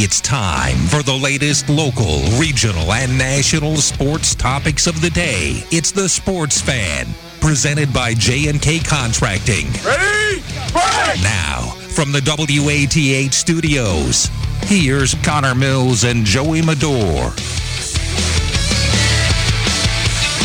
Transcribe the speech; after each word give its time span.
It's 0.00 0.20
time 0.20 0.76
for 0.86 1.02
the 1.02 1.12
latest 1.12 1.68
local, 1.68 2.22
regional, 2.38 2.92
and 2.92 3.18
national 3.18 3.78
sports 3.78 4.32
topics 4.32 4.86
of 4.86 5.00
the 5.00 5.10
day. 5.10 5.64
It's 5.72 5.90
the 5.90 6.08
Sports 6.08 6.60
Fan, 6.60 7.08
presented 7.40 7.92
by 7.92 8.14
J&K 8.14 8.78
Contracting. 8.78 9.66
Ready? 9.84 10.40
Break! 10.70 11.20
Now, 11.20 11.74
from 11.88 12.12
the 12.12 12.22
WATH 12.22 13.34
studios, 13.34 14.30
here's 14.62 15.14
Connor 15.24 15.56
Mills 15.56 16.04
and 16.04 16.24
Joey 16.24 16.62
Medor. 16.62 17.32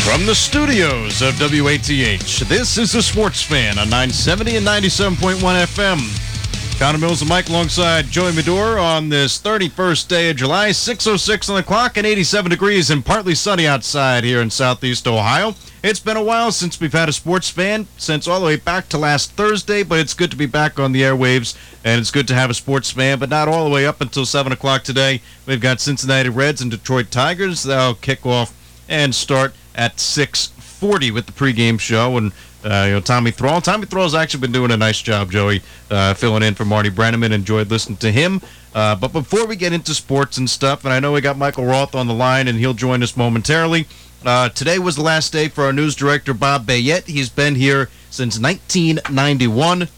From 0.02 0.26
the 0.26 0.34
studios 0.34 1.22
of 1.22 1.38
WATH, 1.38 2.48
this 2.48 2.76
is 2.76 2.90
the 2.90 3.02
Sports 3.02 3.44
Fan 3.44 3.78
on 3.78 3.88
970 3.88 4.56
and 4.56 4.66
97.1 4.66 5.38
FM. 5.38 6.33
Connor 6.78 6.98
Mills 6.98 7.22
and 7.22 7.28
Mike 7.30 7.48
alongside 7.48 8.06
Joey 8.06 8.32
Medor 8.32 8.78
on 8.78 9.08
this 9.08 9.40
31st 9.40 10.08
day 10.08 10.30
of 10.30 10.36
July, 10.36 10.70
6.06 10.70 11.48
on 11.48 11.56
the 11.56 11.62
clock 11.62 11.96
and 11.96 12.06
87 12.06 12.50
degrees 12.50 12.90
and 12.90 13.04
partly 13.04 13.34
sunny 13.34 13.66
outside 13.66 14.24
here 14.24 14.42
in 14.42 14.50
southeast 14.50 15.06
Ohio. 15.06 15.54
It's 15.82 16.00
been 16.00 16.16
a 16.16 16.22
while 16.22 16.50
since 16.50 16.80
we've 16.80 16.92
had 16.92 17.08
a 17.08 17.12
sports 17.12 17.48
fan, 17.48 17.86
since 17.96 18.26
all 18.26 18.40
the 18.40 18.46
way 18.46 18.56
back 18.56 18.88
to 18.88 18.98
last 18.98 19.32
Thursday, 19.32 19.82
but 19.82 20.00
it's 20.00 20.14
good 20.14 20.30
to 20.32 20.36
be 20.36 20.46
back 20.46 20.78
on 20.78 20.92
the 20.92 21.02
airwaves, 21.02 21.56
and 21.84 22.00
it's 22.00 22.10
good 22.10 22.28
to 22.28 22.34
have 22.34 22.50
a 22.50 22.54
sports 22.54 22.90
fan, 22.90 23.18
but 23.18 23.30
not 23.30 23.48
all 23.48 23.64
the 23.64 23.70
way 23.70 23.86
up 23.86 24.00
until 24.00 24.26
7 24.26 24.52
o'clock 24.52 24.82
today. 24.82 25.22
We've 25.46 25.60
got 25.60 25.80
Cincinnati 25.80 26.28
Reds 26.28 26.60
and 26.60 26.70
Detroit 26.70 27.10
Tigers. 27.10 27.62
They'll 27.62 27.94
kick 27.94 28.26
off 28.26 28.52
and 28.88 29.14
start 29.14 29.54
at 29.74 29.96
6.40 29.96 31.12
with 31.12 31.26
the 31.26 31.32
pregame 31.32 31.78
show, 31.78 32.18
and 32.18 32.32
uh, 32.64 32.84
you 32.86 32.94
know, 32.94 33.00
Tommy 33.00 33.30
Thrall. 33.30 33.60
Tommy 33.60 33.86
Thrall's 33.86 34.14
actually 34.14 34.40
been 34.40 34.52
doing 34.52 34.70
a 34.70 34.76
nice 34.76 35.00
job, 35.00 35.30
Joey, 35.30 35.62
uh, 35.90 36.14
filling 36.14 36.42
in 36.42 36.54
for 36.54 36.64
Marty 36.64 36.90
Brennaman. 36.90 37.32
Enjoyed 37.32 37.70
listening 37.70 37.98
to 37.98 38.10
him. 38.10 38.40
Uh, 38.74 38.96
but 38.96 39.12
before 39.12 39.46
we 39.46 39.54
get 39.54 39.72
into 39.72 39.94
sports 39.94 40.38
and 40.38 40.48
stuff, 40.48 40.84
and 40.84 40.92
I 40.92 40.98
know 40.98 41.12
we 41.12 41.20
got 41.20 41.36
Michael 41.36 41.66
Roth 41.66 41.94
on 41.94 42.06
the 42.06 42.14
line, 42.14 42.48
and 42.48 42.58
he'll 42.58 42.74
join 42.74 43.02
us 43.02 43.16
momentarily. 43.16 43.86
Uh, 44.24 44.48
today 44.48 44.78
was 44.78 44.96
the 44.96 45.02
last 45.02 45.32
day 45.32 45.48
for 45.48 45.64
our 45.64 45.72
news 45.72 45.94
director, 45.94 46.32
Bob 46.32 46.66
Bayette. 46.66 47.06
He's 47.06 47.28
been 47.28 47.54
here 47.54 47.90
since 48.10 48.38
1991. 48.38 49.88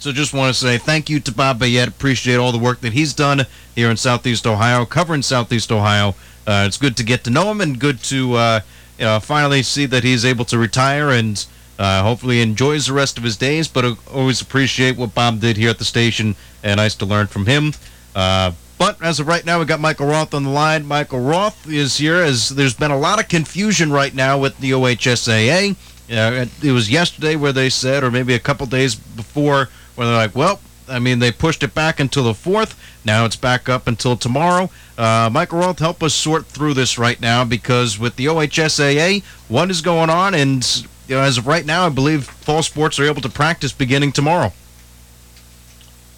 So 0.00 0.12
just 0.12 0.32
want 0.32 0.54
to 0.54 0.58
say 0.58 0.78
thank 0.78 1.10
you 1.10 1.20
to 1.20 1.32
Bob 1.32 1.60
Bayette. 1.60 1.88
Appreciate 1.88 2.36
all 2.36 2.52
the 2.52 2.58
work 2.58 2.80
that 2.80 2.94
he's 2.94 3.12
done 3.12 3.42
here 3.74 3.90
in 3.90 3.98
Southeast 3.98 4.46
Ohio, 4.46 4.86
covering 4.86 5.22
Southeast 5.22 5.70
Ohio. 5.70 6.14
Uh, 6.46 6.64
it's 6.66 6.78
good 6.78 6.96
to 6.96 7.02
get 7.02 7.24
to 7.24 7.30
know 7.30 7.50
him 7.50 7.60
and 7.60 7.78
good 7.78 8.02
to 8.04 8.34
uh, 8.34 8.60
you 8.98 9.04
know, 9.04 9.20
finally 9.20 9.62
see 9.62 9.84
that 9.84 10.02
he's 10.02 10.24
able 10.24 10.46
to 10.46 10.56
retire 10.56 11.10
and– 11.10 11.44
uh, 11.78 12.02
hopefully, 12.02 12.40
enjoys 12.40 12.86
the 12.86 12.92
rest 12.92 13.18
of 13.18 13.24
his 13.24 13.36
days, 13.36 13.68
but 13.68 13.98
always 14.12 14.40
appreciate 14.40 14.96
what 14.96 15.14
Bob 15.14 15.40
did 15.40 15.56
here 15.56 15.70
at 15.70 15.78
the 15.78 15.84
station, 15.84 16.34
and 16.62 16.78
nice 16.78 16.94
to 16.96 17.06
learn 17.06 17.26
from 17.26 17.46
him. 17.46 17.72
Uh, 18.14 18.52
but 18.78 19.02
as 19.02 19.18
of 19.20 19.26
right 19.26 19.44
now, 19.44 19.58
we 19.58 19.64
got 19.64 19.80
Michael 19.80 20.06
Roth 20.06 20.34
on 20.34 20.44
the 20.44 20.50
line. 20.50 20.86
Michael 20.86 21.20
Roth 21.20 21.68
is 21.68 21.98
here 21.98 22.16
as 22.16 22.48
there's 22.50 22.74
been 22.74 22.90
a 22.92 22.98
lot 22.98 23.20
of 23.20 23.28
confusion 23.28 23.90
right 23.90 24.14
now 24.14 24.38
with 24.38 24.58
the 24.58 24.70
OHSAA. 24.70 25.74
Uh, 26.10 26.46
it 26.62 26.72
was 26.72 26.90
yesterday 26.90 27.36
where 27.36 27.52
they 27.52 27.68
said, 27.68 28.02
or 28.02 28.10
maybe 28.10 28.34
a 28.34 28.38
couple 28.38 28.66
days 28.66 28.94
before, 28.94 29.68
where 29.94 30.06
they're 30.06 30.16
like, 30.16 30.34
well, 30.34 30.60
I 30.88 31.00
mean, 31.00 31.18
they 31.18 31.32
pushed 31.32 31.62
it 31.62 31.74
back 31.74 32.00
until 32.00 32.24
the 32.24 32.32
4th. 32.32 32.74
Now 33.04 33.24
it's 33.24 33.36
back 33.36 33.68
up 33.68 33.86
until 33.86 34.16
tomorrow. 34.16 34.70
Uh, 34.96 35.28
Michael 35.30 35.58
Roth, 35.58 35.80
help 35.80 36.02
us 36.02 36.14
sort 36.14 36.46
through 36.46 36.74
this 36.74 36.98
right 36.98 37.20
now 37.20 37.44
because 37.44 37.98
with 37.98 38.16
the 38.16 38.26
OHSAA, 38.26 39.22
what 39.48 39.70
is 39.70 39.80
going 39.80 40.08
on, 40.08 40.34
and 40.34 40.86
you 41.08 41.14
know, 41.14 41.22
as 41.22 41.38
of 41.38 41.46
right 41.46 41.64
now, 41.64 41.86
I 41.86 41.88
believe 41.88 42.24
fall 42.24 42.62
sports 42.62 42.98
are 43.00 43.04
able 43.04 43.22
to 43.22 43.30
practice 43.30 43.72
beginning 43.72 44.12
tomorrow. 44.12 44.52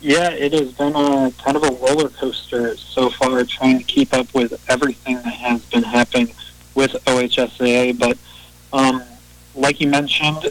Yeah, 0.01 0.31
it 0.31 0.53
has 0.53 0.73
been 0.73 0.97
a 0.97 1.31
kind 1.43 1.57
of 1.57 1.63
a 1.63 1.73
roller 1.73 2.09
coaster 2.09 2.77
so 2.77 3.09
far, 3.11 3.45
trying 3.45 3.79
to 3.79 3.85
keep 3.85 4.13
up 4.13 4.33
with 4.35 4.53
everything 4.69 5.17
that 5.17 5.27
has 5.27 5.65
been 5.67 5.85
happening 5.85 6.35
with 6.75 6.93
OHSAA. 7.05 7.99
But 7.99 8.19
um, 8.73 9.03
like 9.55 9.81
you 9.81 9.89
mentioned, 9.89 10.51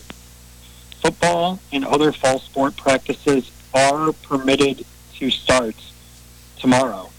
football 1.02 1.60
and 1.74 1.86
other 1.86 2.14
fall 2.14 2.40
sport 2.40 2.78
practices 2.78 3.52
are 3.74 4.14
permitted 4.14 4.86
to 5.16 5.30
start 5.30 5.76
tomorrow 6.58 7.10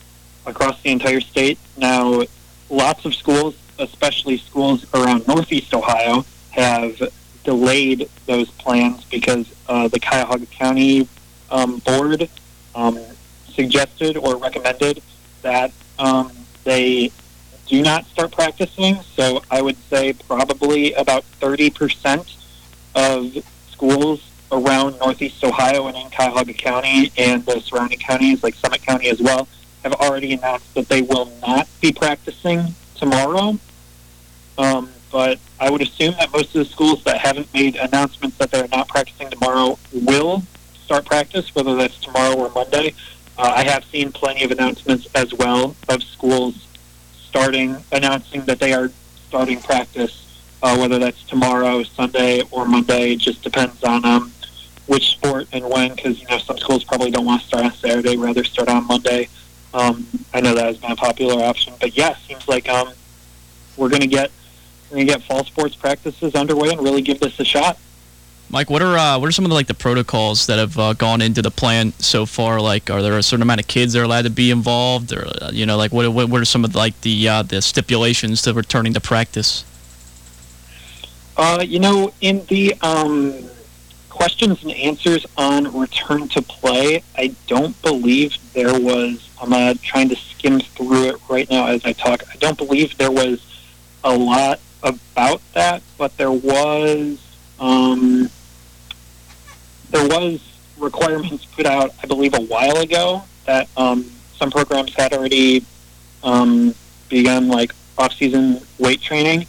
across 0.46 0.80
the 0.82 0.90
entire 0.90 1.20
state. 1.20 1.58
Now, 1.76 2.22
lots 2.70 3.04
of 3.04 3.14
schools, 3.14 3.56
especially 3.78 4.38
schools 4.38 4.86
around 4.94 5.26
Northeast 5.26 5.74
Ohio, 5.74 6.24
have 6.50 7.00
delayed 7.44 8.08
those 8.26 8.50
plans 8.52 9.04
because 9.04 9.46
uh, 9.68 9.88
the 9.88 9.98
Cuyahoga 9.98 10.46
County 10.46 11.08
um, 11.50 11.78
Board 11.78 12.28
um, 12.74 12.98
suggested 13.54 14.16
or 14.16 14.36
recommended 14.36 15.02
that 15.42 15.72
um, 15.98 16.32
they 16.64 17.10
do 17.66 17.82
not 17.82 18.04
start 18.06 18.32
practicing. 18.32 18.96
So 19.02 19.42
I 19.50 19.62
would 19.62 19.76
say 19.88 20.12
probably 20.12 20.92
about 20.94 21.24
30% 21.40 22.36
of 22.94 23.36
schools 23.70 24.28
around 24.52 24.98
Northeast 24.98 25.42
Ohio 25.44 25.86
and 25.86 25.96
in 25.96 26.10
Cuyahoga 26.10 26.52
County 26.54 27.12
and 27.16 27.44
the 27.46 27.60
surrounding 27.60 27.98
counties, 27.98 28.42
like 28.42 28.54
Summit 28.54 28.82
County 28.82 29.08
as 29.08 29.20
well, 29.20 29.46
have 29.84 29.92
already 29.94 30.32
announced 30.32 30.74
that 30.74 30.88
they 30.88 31.02
will 31.02 31.30
not 31.40 31.68
be 31.80 31.92
practicing 31.92 32.74
tomorrow. 32.96 33.58
Um, 34.58 34.90
but 35.10 35.38
I 35.58 35.70
would 35.70 35.82
assume 35.82 36.14
that 36.18 36.32
most 36.32 36.54
of 36.54 36.64
the 36.64 36.64
schools 36.64 37.02
that 37.04 37.18
haven't 37.18 37.52
made 37.52 37.76
announcements 37.76 38.36
that 38.38 38.50
they're 38.50 38.68
not 38.68 38.88
practicing 38.88 39.30
tomorrow 39.30 39.78
will 39.92 40.42
start 40.84 41.04
practice, 41.04 41.54
whether 41.54 41.76
that's 41.76 41.98
tomorrow 41.98 42.34
or 42.34 42.50
Monday. 42.50 42.94
Uh, 43.36 43.52
I 43.56 43.64
have 43.64 43.84
seen 43.84 44.12
plenty 44.12 44.44
of 44.44 44.50
announcements 44.50 45.08
as 45.14 45.32
well 45.34 45.76
of 45.88 46.02
schools 46.02 46.66
starting 47.28 47.76
announcing 47.92 48.42
that 48.42 48.58
they 48.58 48.72
are 48.72 48.90
starting 49.28 49.60
practice, 49.60 50.42
uh, 50.62 50.76
whether 50.76 50.98
that's 50.98 51.22
tomorrow, 51.24 51.82
Sunday, 51.82 52.42
or 52.50 52.66
Monday. 52.66 53.12
It 53.12 53.18
just 53.18 53.42
depends 53.42 53.82
on 53.84 54.04
um, 54.04 54.32
which 54.86 55.10
sport 55.10 55.46
and 55.52 55.68
when, 55.68 55.94
because 55.94 56.20
you 56.20 56.26
know 56.28 56.38
some 56.38 56.58
schools 56.58 56.84
probably 56.84 57.10
don't 57.10 57.24
want 57.24 57.42
to 57.42 57.46
start 57.46 57.64
on 57.64 57.72
Saturday, 57.72 58.16
rather 58.16 58.44
start 58.44 58.68
on 58.68 58.86
Monday. 58.86 59.28
Um, 59.72 60.06
I 60.34 60.40
know 60.40 60.54
that 60.54 60.64
has 60.64 60.78
been 60.78 60.90
a 60.90 60.96
popular 60.96 61.44
option, 61.44 61.74
but 61.80 61.96
yeah, 61.96 62.16
seems 62.16 62.48
like 62.48 62.68
um, 62.68 62.92
we're 63.76 63.88
going 63.88 64.02
to 64.02 64.08
get 64.08 64.32
and 64.92 65.08
get 65.08 65.22
fall 65.22 65.44
sports 65.44 65.76
practices 65.76 66.34
underway 66.34 66.70
and 66.70 66.80
really 66.80 67.02
give 67.02 67.20
this 67.20 67.38
a 67.40 67.44
shot. 67.44 67.78
Mike, 68.52 68.68
what 68.68 68.82
are 68.82 68.98
uh, 68.98 69.16
what 69.16 69.28
are 69.28 69.32
some 69.32 69.44
of 69.44 69.50
the, 69.50 69.54
like 69.54 69.68
the 69.68 69.74
protocols 69.74 70.46
that 70.46 70.58
have 70.58 70.76
uh, 70.76 70.92
gone 70.94 71.22
into 71.22 71.40
the 71.40 71.52
plan 71.52 71.92
so 72.00 72.26
far? 72.26 72.60
Like, 72.60 72.90
are 72.90 73.00
there 73.00 73.16
a 73.16 73.22
certain 73.22 73.42
amount 73.42 73.60
of 73.60 73.68
kids 73.68 73.92
that 73.92 74.00
are 74.00 74.04
allowed 74.04 74.22
to 74.22 74.30
be 74.30 74.50
involved, 74.50 75.12
or 75.12 75.28
uh, 75.40 75.50
you 75.52 75.66
know, 75.66 75.76
like 75.76 75.92
what 75.92 76.12
what, 76.12 76.28
what 76.28 76.40
are 76.40 76.44
some 76.44 76.64
of 76.64 76.72
the, 76.72 76.78
like 76.78 77.00
the 77.02 77.28
uh, 77.28 77.42
the 77.42 77.62
stipulations 77.62 78.42
to 78.42 78.52
returning 78.52 78.92
to 78.94 79.00
practice? 79.00 79.64
Uh, 81.36 81.62
you 81.64 81.78
know, 81.78 82.12
in 82.20 82.44
the 82.46 82.74
um, 82.82 83.32
questions 84.08 84.64
and 84.64 84.72
answers 84.72 85.24
on 85.36 85.72
return 85.78 86.26
to 86.28 86.42
play, 86.42 87.04
I 87.16 87.32
don't 87.46 87.80
believe 87.82 88.36
there 88.52 88.78
was. 88.80 89.28
I'm 89.40 89.52
uh, 89.52 89.74
trying 89.80 90.08
to 90.08 90.16
skim 90.16 90.58
through 90.58 91.04
it 91.04 91.16
right 91.30 91.48
now 91.48 91.68
as 91.68 91.84
I 91.84 91.92
talk. 91.92 92.24
I 92.30 92.36
don't 92.36 92.58
believe 92.58 92.98
there 92.98 93.12
was 93.12 93.40
a 94.02 94.14
lot 94.14 94.58
about 94.82 95.40
that, 95.54 95.82
but 95.98 96.16
there 96.16 96.32
was 96.32 97.18
um, 97.58 98.30
there 99.90 100.08
was 100.08 100.40
requirements 100.78 101.44
put 101.44 101.66
out, 101.66 101.94
I 102.02 102.06
believe, 102.06 102.34
a 102.34 102.40
while 102.40 102.78
ago 102.78 103.22
that 103.44 103.68
um, 103.76 104.10
some 104.36 104.50
programs 104.50 104.94
had 104.94 105.12
already 105.12 105.64
um, 106.22 106.74
begun 107.08 107.48
like 107.48 107.72
off-season 107.98 108.60
weight 108.78 109.02
training, 109.02 109.46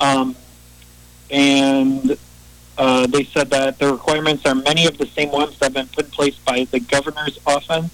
um, 0.00 0.36
and 1.30 2.16
uh, 2.78 3.06
they 3.08 3.24
said 3.24 3.50
that 3.50 3.78
the 3.78 3.92
requirements 3.92 4.46
are 4.46 4.54
many 4.54 4.86
of 4.86 4.96
the 4.98 5.06
same 5.06 5.30
ones 5.30 5.58
that 5.58 5.66
have 5.66 5.74
been 5.74 5.88
put 5.88 6.06
in 6.06 6.10
place 6.10 6.38
by 6.38 6.64
the 6.70 6.80
governor's 6.80 7.38
office. 7.46 7.90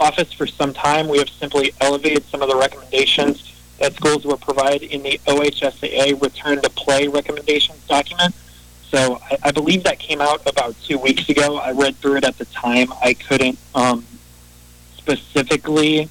Office 0.00 0.32
for 0.32 0.46
some 0.46 0.72
time. 0.72 1.08
We 1.08 1.18
have 1.18 1.28
simply 1.28 1.72
elevated 1.80 2.24
some 2.26 2.40
of 2.40 2.48
the 2.48 2.54
recommendations 2.54 3.57
that 3.78 3.94
schools 3.94 4.24
will 4.24 4.36
provide 4.36 4.82
in 4.82 5.02
the 5.02 5.20
OHSAA 5.26 6.20
return 6.20 6.60
to 6.62 6.70
play 6.70 7.08
recommendations 7.08 7.78
document. 7.86 8.34
So 8.90 9.20
I, 9.30 9.38
I 9.44 9.50
believe 9.52 9.84
that 9.84 9.98
came 9.98 10.20
out 10.20 10.42
about 10.46 10.74
two 10.82 10.98
weeks 10.98 11.28
ago. 11.28 11.58
I 11.58 11.72
read 11.72 11.96
through 11.96 12.16
it 12.16 12.24
at 12.24 12.38
the 12.38 12.44
time. 12.46 12.92
I 13.02 13.14
couldn't 13.14 13.58
um, 13.74 14.04
specifically 14.96 16.08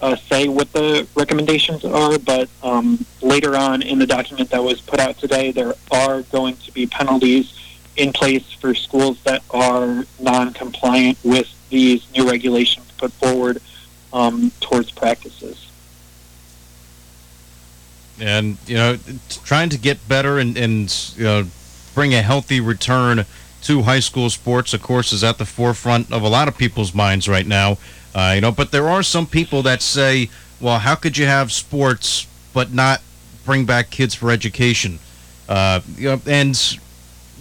uh, 0.00 0.16
say 0.16 0.48
what 0.48 0.72
the 0.72 1.06
recommendations 1.14 1.84
are, 1.84 2.18
but 2.18 2.48
um, 2.62 3.04
later 3.20 3.56
on 3.56 3.82
in 3.82 3.98
the 3.98 4.06
document 4.06 4.50
that 4.50 4.62
was 4.62 4.80
put 4.80 4.98
out 4.98 5.18
today, 5.18 5.52
there 5.52 5.74
are 5.90 6.22
going 6.22 6.56
to 6.56 6.72
be 6.72 6.86
penalties 6.86 7.58
in 7.96 8.12
place 8.12 8.52
for 8.52 8.74
schools 8.74 9.22
that 9.24 9.42
are 9.50 10.04
non-compliant 10.18 11.18
with 11.22 11.48
these 11.68 12.10
new 12.12 12.28
regulations 12.28 12.90
put 12.96 13.12
forward 13.12 13.60
um, 14.12 14.50
towards 14.60 14.90
practices 14.90 15.71
and 18.22 18.56
you 18.66 18.76
know 18.76 18.96
trying 19.44 19.68
to 19.68 19.78
get 19.78 19.96
better 20.08 20.38
and, 20.38 20.56
and 20.56 21.12
you 21.16 21.24
know 21.24 21.44
bring 21.94 22.14
a 22.14 22.22
healthy 22.22 22.60
return 22.60 23.26
to 23.62 23.82
high 23.82 24.00
school 24.00 24.30
sports 24.30 24.72
of 24.74 24.80
course 24.82 25.12
is 25.12 25.22
at 25.24 25.36
the 25.38 25.44
forefront 25.44 26.10
of 26.12 26.22
a 26.22 26.28
lot 26.28 26.48
of 26.48 26.56
people's 26.56 26.94
minds 26.94 27.28
right 27.28 27.46
now 27.46 27.76
Uh, 28.14 28.32
you 28.34 28.40
know, 28.42 28.52
but 28.52 28.70
there 28.70 28.88
are 28.88 29.02
some 29.02 29.26
people 29.26 29.62
that 29.62 29.80
say, 29.80 30.28
well, 30.60 30.78
how 30.78 30.94
could 30.94 31.16
you 31.16 31.24
have 31.26 31.50
sports 31.50 32.26
but 32.52 32.70
not 32.70 33.00
bring 33.46 33.64
back 33.64 33.88
kids 33.90 34.14
for 34.14 34.30
education? 34.30 34.98
Uh, 35.48 35.80
you 35.96 36.08
know, 36.10 36.20
and 36.26 36.78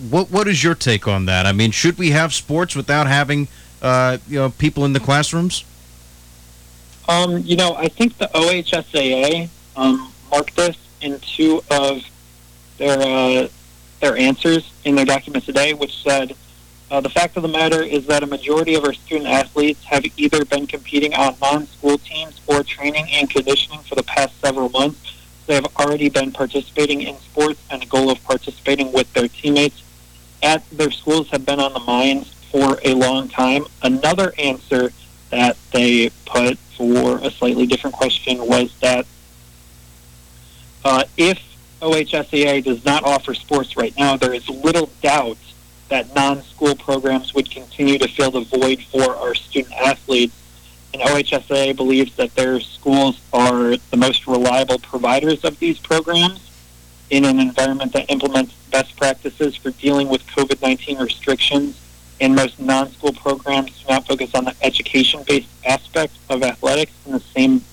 what 0.10 0.32
what 0.32 0.48
is 0.48 0.64
your 0.64 0.76
take 0.76 1.08
on 1.08 1.26
that? 1.26 1.46
I 1.46 1.52
mean, 1.52 1.72
should 1.72 1.98
we 1.98 2.12
have 2.12 2.32
sports 2.34 2.74
without 2.76 3.08
having 3.08 3.48
uh, 3.82 4.18
you 4.30 4.40
know 4.40 4.50
people 4.50 4.86
in 4.86 4.94
the 4.94 5.00
classrooms? 5.00 5.66
Um, 7.10 7.40
you 7.44 7.58
know, 7.58 7.76
I 7.76 7.90
think 7.90 8.18
the 8.18 8.30
OHSAA 8.34 9.50
um, 9.76 10.11
this 10.56 10.78
in 11.02 11.20
two 11.20 11.62
of 11.70 12.04
their 12.78 13.00
uh, 13.00 13.48
their 14.00 14.18
answers 14.18 14.72
in 14.84 14.96
their 14.96 15.06
document 15.06 15.46
today, 15.46 15.74
which 15.74 16.02
said 16.04 16.36
uh, 16.90 17.00
the 17.00 17.10
fact 17.10 17.38
of 17.38 17.44
the 17.44 17.50
matter 17.50 17.82
is 17.82 18.06
that 18.08 18.24
a 18.24 18.28
majority 18.28 18.76
of 18.76 18.84
our 18.84 18.94
student 18.94 19.28
athletes 19.28 19.84
have 19.86 20.04
either 20.18 20.44
been 20.46 20.68
competing 20.68 21.14
on 21.14 21.36
non-school 21.42 21.98
teams 22.00 22.42
or 22.48 22.64
training 22.64 23.06
and 23.14 23.30
conditioning 23.30 23.80
for 23.82 23.96
the 23.96 24.04
past 24.04 24.40
several 24.42 24.70
months. 24.70 25.00
They 25.48 25.56
have 25.56 25.68
already 25.78 26.10
been 26.10 26.32
participating 26.32 27.02
in 27.02 27.18
sports, 27.20 27.62
and 27.70 27.82
the 27.82 27.86
goal 27.86 28.10
of 28.10 28.24
participating 28.24 28.92
with 28.92 29.12
their 29.14 29.28
teammates 29.28 29.84
at 30.44 30.68
their 30.70 30.92
schools 30.92 31.30
have 31.30 31.46
been 31.46 31.60
on 31.60 31.74
the 31.74 31.80
minds 31.80 32.34
for 32.52 32.80
a 32.84 32.94
long 32.94 33.30
time. 33.30 33.66
Another 33.84 34.34
answer 34.38 34.92
that 35.30 35.56
they 35.72 36.10
put 36.26 36.58
for 36.58 37.20
a 37.20 37.32
slightly 37.32 37.66
different 37.66 37.96
question 37.96 38.46
was 38.48 38.74
that 38.82 39.06
uh, 40.84 41.04
if 41.18 41.40
OHSAA 41.82 42.64
does 42.64 42.86
not 42.86 43.04
offer 43.04 43.34
sports 43.34 43.76
right 43.76 43.96
now, 43.98 44.18
there 44.18 44.34
is 44.34 44.48
little 44.50 44.90
doubt 45.02 45.38
that 45.90 46.14
non-school 46.16 46.76
programs 46.76 47.34
would 47.34 47.52
continue 47.52 47.98
to 47.98 48.08
fill 48.08 48.32
the 48.32 48.42
void 48.42 48.82
for 48.84 49.16
our 49.16 49.36
student 49.36 49.74
athletes. 49.74 50.36
And 50.94 51.02
OHSAA 51.04 51.76
believes 51.76 52.16
that 52.16 52.34
their 52.36 52.60
schools 52.60 53.20
are 53.34 53.78
the 53.78 53.98
most 53.98 54.28
reliable 54.28 54.80
providers 54.80 55.44
of 55.44 55.60
these 55.60 55.80
programs 55.80 56.52
in 57.10 57.26
an 57.26 57.40
environment 57.40 57.92
that 57.94 58.10
implements 58.10 58.54
best 58.72 58.96
practices 58.96 59.56
for 59.56 59.72
dealing 59.72 60.08
with 60.08 60.26
COVID-19 60.28 61.00
restrictions. 61.00 61.78
And 62.22 62.36
most 62.36 62.60
non-school 62.60 63.14
programs 63.14 63.82
do 63.82 63.90
not 63.90 64.08
focus 64.08 64.34
on 64.36 64.46
the 64.46 64.56
education-based 64.62 65.50
aspect 65.66 66.14
of 66.30 66.44
athletics 66.44 66.92
in 67.06 67.14
the 67.14 67.20
same 67.20 67.64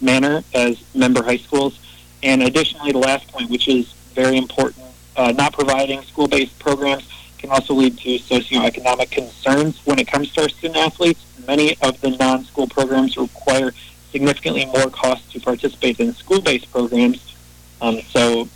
manner 0.00 0.44
as 0.54 0.82
member 0.94 1.22
high 1.22 1.38
schools. 1.38 1.78
And 2.24 2.42
additionally, 2.42 2.90
the 2.90 2.98
last 2.98 3.28
point, 3.28 3.50
which 3.50 3.68
is 3.68 3.92
very 4.14 4.38
important, 4.38 4.86
uh, 5.14 5.32
not 5.32 5.52
providing 5.52 6.02
school-based 6.02 6.58
programs 6.58 7.06
can 7.38 7.50
also 7.50 7.74
lead 7.74 7.98
to 7.98 8.18
socioeconomic 8.18 9.10
concerns 9.10 9.78
when 9.84 9.98
it 9.98 10.08
comes 10.08 10.32
to 10.32 10.42
our 10.42 10.48
student 10.48 10.78
athletes. 10.78 11.22
Many 11.46 11.76
of 11.82 12.00
the 12.00 12.10
non-school 12.10 12.66
programs 12.68 13.18
require 13.18 13.74
significantly 14.10 14.64
more 14.64 14.88
cost 14.88 15.30
to 15.32 15.40
participate 15.40 15.98
than 15.98 16.14
school-based 16.14 16.70
programs. 16.72 17.34
Um, 17.82 18.00
so 18.00 18.48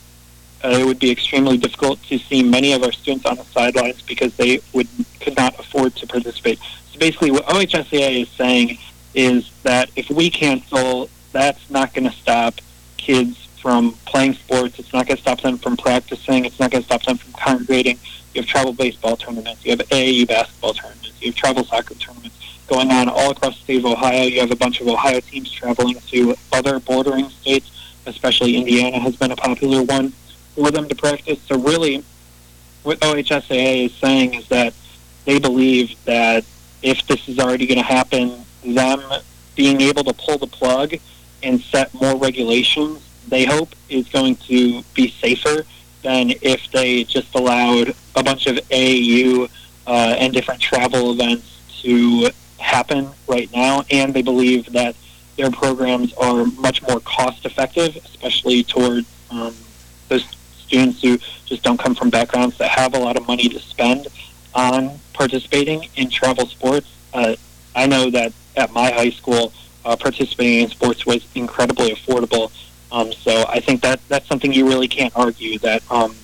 uh, 0.63 0.69
it 0.69 0.85
would 0.85 0.97
be 0.97 1.11
extremely 1.11 1.57
difficult 1.57 2.01
to 2.03 2.17
see 2.17 2.41
many 2.41 2.73
of 2.73 2.81
our 2.81 2.91
students 2.91 3.27
on 3.27 3.37
the 3.37 3.43
sidelines 3.43 4.01
because 4.01 4.35
they 4.35 4.61
would 4.73 4.87
could 5.19 5.37
not 5.37 5.59
afford 5.59 5.95
to 5.97 6.07
participate. 6.07 6.57
So 6.91 6.97
basically, 6.99 7.29
what 7.29 7.45
OHSAA 7.45 8.23
is 8.23 8.29
saying 8.29 8.79
is 9.13 9.51
that 9.61 9.91
if 9.95 10.09
we 10.09 10.31
cancel, 10.31 11.09
that's 11.31 11.69
not 11.69 11.93
going 11.93 12.09
to 12.09 12.15
stop 12.15 12.55
kids 12.97 13.48
from 13.61 13.93
playing 14.05 14.33
sports. 14.33 14.79
It's 14.79 14.93
not 14.93 15.07
going 15.07 15.17
to 15.17 15.21
stop 15.21 15.41
them 15.41 15.57
from 15.57 15.77
practicing. 15.77 16.45
It's 16.45 16.59
not 16.59 16.71
going 16.71 16.83
to 16.83 16.85
stop 16.87 17.03
them 17.03 17.17
from 17.17 17.33
congregating. 17.33 17.99
You 18.33 18.41
have 18.41 18.49
travel 18.49 18.73
baseball 18.73 19.17
tournaments. 19.17 19.65
You 19.65 19.71
have 19.71 19.79
AAU 19.79 20.27
basketball 20.27 20.73
tournaments. 20.73 21.13
You 21.21 21.27
have 21.29 21.35
travel 21.35 21.63
soccer 21.63 21.95
tournaments 21.95 22.35
going 22.67 22.91
on 22.91 23.09
all 23.09 23.31
across 23.31 23.57
the 23.57 23.63
state 23.63 23.79
of 23.79 23.85
Ohio. 23.85 24.23
You 24.23 24.39
have 24.41 24.51
a 24.51 24.55
bunch 24.55 24.79
of 24.79 24.87
Ohio 24.87 25.19
teams 25.19 25.51
traveling 25.51 25.99
to 26.11 26.35
other 26.53 26.79
bordering 26.79 27.29
states, 27.29 27.95
especially 28.05 28.55
Indiana 28.55 28.99
has 28.99 29.15
been 29.15 29.31
a 29.31 29.35
popular 29.35 29.83
one 29.83 30.09
for 30.55 30.71
them 30.71 30.87
to 30.87 30.95
practice. 30.95 31.39
So 31.47 31.57
really, 31.57 32.03
what 32.83 32.99
OHSAA 32.99 33.85
is 33.85 33.93
saying 33.95 34.35
is 34.35 34.47
that 34.49 34.73
they 35.25 35.39
believe 35.39 35.95
that 36.05 36.45
if 36.81 37.05
this 37.07 37.27
is 37.27 37.39
already 37.39 37.65
going 37.65 37.79
to 37.79 37.83
happen, 37.83 38.45
them 38.63 39.01
being 39.55 39.81
able 39.81 40.03
to 40.03 40.13
pull 40.13 40.37
the 40.37 40.47
plug 40.47 40.93
and 41.43 41.59
set 41.59 41.93
more 41.93 42.15
regulations, 42.17 43.01
they 43.29 43.45
hope 43.45 43.75
is 43.89 44.07
going 44.09 44.35
to 44.35 44.83
be 44.93 45.09
safer 45.09 45.63
than 46.01 46.31
if 46.41 46.71
they 46.71 47.03
just 47.03 47.33
allowed 47.35 47.93
a 48.15 48.23
bunch 48.23 48.47
of 48.47 48.55
AAU 48.69 49.49
uh, 49.87 50.15
and 50.17 50.33
different 50.33 50.61
travel 50.61 51.11
events 51.11 51.61
to 51.81 52.29
happen 52.57 53.09
right 53.27 53.51
now. 53.53 53.83
And 53.91 54.13
they 54.13 54.21
believe 54.21 54.71
that 54.73 54.95
their 55.37 55.51
programs 55.51 56.13
are 56.13 56.45
much 56.45 56.81
more 56.81 56.99
cost 57.01 57.45
effective, 57.45 57.95
especially 57.95 58.63
toward 58.63 59.05
um, 59.31 59.55
those 60.09 60.25
students 60.57 61.01
who 61.01 61.17
just 61.45 61.63
don't 61.63 61.79
come 61.79 61.95
from 61.95 62.09
backgrounds 62.09 62.57
that 62.57 62.69
have 62.69 62.93
a 62.93 62.99
lot 62.99 63.17
of 63.17 63.25
money 63.27 63.49
to 63.49 63.59
spend 63.59 64.07
on 64.53 64.99
participating 65.13 65.87
in 65.95 66.09
travel 66.09 66.45
sports. 66.45 66.87
Uh, 67.13 67.35
I 67.75 67.87
know 67.87 68.09
that 68.09 68.33
at 68.55 68.71
my 68.71 68.91
high 68.91 69.09
school, 69.09 69.53
uh, 69.85 69.95
participating 69.95 70.63
in 70.63 70.69
sports 70.69 71.05
was 71.05 71.25
incredibly 71.35 71.91
affordable. 71.91 72.51
Um, 72.91 73.13
so 73.13 73.45
I 73.47 73.59
think 73.59 73.81
that 73.81 73.99
that's 74.07 74.27
something 74.27 74.51
you 74.51 74.67
really 74.67 74.87
can't 74.87 75.15
argue 75.15 75.59
that 75.59 75.83
um, 75.91 76.15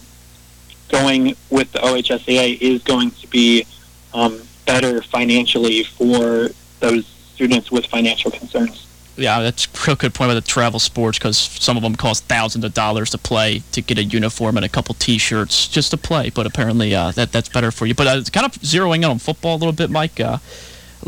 going 0.89 1.35
with 1.49 1.71
the 1.71 1.79
OHSAA 1.79 2.59
is 2.59 2.83
going 2.83 3.11
to 3.11 3.27
be 3.27 3.65
um, 4.13 4.41
better 4.65 5.01
financially 5.01 5.83
for 5.83 6.49
those 6.79 7.05
students 7.05 7.71
with 7.71 7.85
financial 7.85 8.31
concerns. 8.31 8.87
Yeah, 9.17 9.39
that's 9.41 9.65
a 9.87 9.95
good 9.95 10.13
point 10.13 10.31
about 10.31 10.43
the 10.43 10.49
travel 10.49 10.79
sports 10.79 11.17
because 11.17 11.37
some 11.37 11.77
of 11.77 11.83
them 11.83 11.95
cost 11.95 12.25
thousands 12.25 12.65
of 12.65 12.73
dollars 12.73 13.11
to 13.11 13.17
play 13.17 13.63
to 13.71 13.81
get 13.81 13.97
a 13.97 14.03
uniform 14.03 14.57
and 14.57 14.65
a 14.65 14.69
couple 14.69 14.93
T-shirts 14.95 15.69
just 15.69 15.91
to 15.91 15.97
play. 15.97 16.29
But 16.31 16.45
apparently, 16.45 16.93
uh, 16.93 17.11
that 17.11 17.31
that's 17.31 17.47
better 17.47 17.71
for 17.71 17.85
you. 17.85 17.95
But 17.95 18.07
uh, 18.07 18.21
kind 18.31 18.45
of 18.45 18.53
zeroing 18.61 18.97
in 18.97 19.05
on 19.05 19.19
football 19.19 19.55
a 19.55 19.59
little 19.59 19.73
bit, 19.73 19.89
Mike. 19.89 20.19
Uh, 20.19 20.39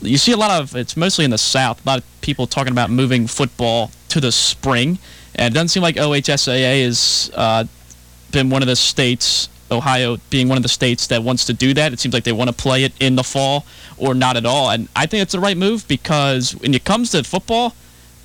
you 0.01 0.17
see 0.17 0.31
a 0.31 0.37
lot 0.37 0.61
of 0.61 0.75
it's 0.75 0.95
mostly 0.95 1.25
in 1.25 1.31
the 1.31 1.37
South. 1.37 1.85
A 1.85 1.89
lot 1.89 1.99
of 1.99 2.21
people 2.21 2.47
talking 2.47 2.71
about 2.71 2.89
moving 2.89 3.27
football 3.27 3.91
to 4.09 4.21
the 4.21 4.31
spring, 4.31 4.99
and 5.37 5.53
it 5.53 5.53
doesn't 5.53 5.69
seem 5.69 5.83
like 5.83 5.95
OHSAA 5.95 6.83
has 6.83 7.31
uh, 7.35 7.65
been 8.31 8.49
one 8.49 8.61
of 8.61 8.67
the 8.67 8.75
states 8.75 9.49
Ohio 9.71 10.17
being 10.29 10.47
one 10.47 10.57
of 10.57 10.63
the 10.63 10.69
states 10.69 11.07
that 11.07 11.23
wants 11.23 11.45
to 11.45 11.53
do 11.53 11.73
that. 11.73 11.93
It 11.93 11.99
seems 11.99 12.13
like 12.13 12.23
they 12.23 12.31
want 12.31 12.49
to 12.49 12.55
play 12.55 12.83
it 12.83 12.93
in 12.99 13.15
the 13.15 13.23
fall 13.23 13.65
or 13.97 14.13
not 14.13 14.37
at 14.37 14.45
all. 14.45 14.69
And 14.69 14.87
I 14.95 15.05
think 15.05 15.23
it's 15.23 15.33
the 15.33 15.39
right 15.39 15.57
move 15.57 15.87
because 15.87 16.55
when 16.55 16.73
it 16.73 16.83
comes 16.83 17.11
to 17.11 17.23
football, 17.23 17.73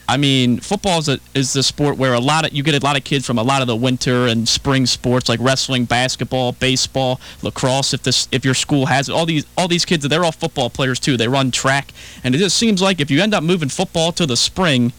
I 0.09 0.17
mean, 0.17 0.59
football 0.59 0.99
is, 0.99 1.09
a, 1.09 1.19
is 1.32 1.53
the 1.53 1.63
sport 1.63 1.96
where 1.96 2.13
a 2.13 2.20
lot 2.20 2.44
of 2.44 2.53
you 2.53 2.63
get 2.63 2.81
a 2.81 2.84
lot 2.84 2.96
of 2.96 3.05
kids 3.05 3.25
from 3.25 3.39
a 3.39 3.43
lot 3.43 3.63
of 3.63 3.69
the 3.69 3.77
winter 3.77 4.27
and 4.27 4.48
spring 4.48 4.84
sports 4.84 5.29
like 5.29 5.41
wrestling, 5.41 5.84
basketball, 5.84 6.53
baseball, 6.53 7.20
lacrosse. 7.43 7.94
If 7.94 8.03
this 8.03 8.29
if 8.31 8.44
your 8.44 8.55
school 8.55 8.87
has 8.87 9.08
all 9.08 9.27
these 9.27 9.46
all 9.56 9.69
these 9.69 9.84
kids, 9.84 10.06
they're 10.06 10.25
all 10.25 10.32
football 10.32 10.70
players 10.70 10.98
too. 10.98 11.17
They 11.17 11.29
run 11.29 11.51
track, 11.51 11.94
and 12.25 12.34
it 12.34 12.39
just 12.39 12.56
seems 12.56 12.82
like 12.82 13.01
if 13.01 13.10
you 13.10 13.22
end 13.22 13.32
up 13.32 13.44
moving 13.44 13.69
football 13.69 14.13
to 14.13 14.27
the 14.27 14.37
spring, 14.37 14.93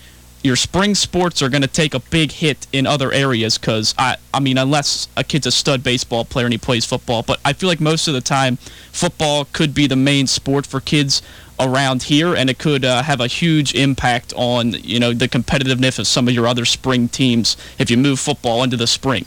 your 0.43 0.57
spring 0.57 0.93
sports 0.93 1.41
are 1.41 1.50
going 1.50 1.62
to 1.62 1.67
take 1.69 1.93
a 1.93 2.00
big 2.00 2.33
hit 2.33 2.67
in 2.73 2.85
other 2.85 3.12
areas 3.13 3.57
because 3.57 3.95
I, 3.97 4.17
I 4.33 4.41
mean, 4.41 4.57
unless 4.57 5.07
a 5.15 5.23
kid's 5.23 5.47
a 5.47 5.51
stud 5.51 5.83
baseball 5.83 6.25
player 6.25 6.45
and 6.45 6.53
he 6.53 6.57
plays 6.57 6.85
football, 6.85 7.23
but 7.23 7.39
I 7.45 7.53
feel 7.53 7.69
like 7.69 7.79
most 7.79 8.09
of 8.09 8.13
the 8.13 8.21
time 8.21 8.57
football 8.91 9.47
could 9.53 9.73
be 9.73 9.88
the 9.88 9.95
main 9.95 10.27
sport 10.27 10.65
for 10.65 10.81
kids 10.81 11.21
around 11.59 12.03
here, 12.03 12.35
and 12.35 12.50
it 12.50 12.59
could 12.59 12.83
uh, 12.83 13.03
have 13.03 13.21
a 13.21 13.27
huge 13.27 13.73
impact 13.73 14.33
on 14.35 14.71
you 14.71 15.00
know 15.00 15.13
the 15.13 15.29
competitiveness 15.29 15.97
of 15.97 16.07
some 16.07 16.27
of 16.27 16.33
your 16.33 16.45
other 16.45 16.65
spring 16.65 17.07
teams 17.07 17.55
if 17.79 17.89
you 17.89 17.95
move 17.95 18.19
football 18.19 18.63
into 18.63 18.75
the 18.75 18.88
spring. 18.88 19.25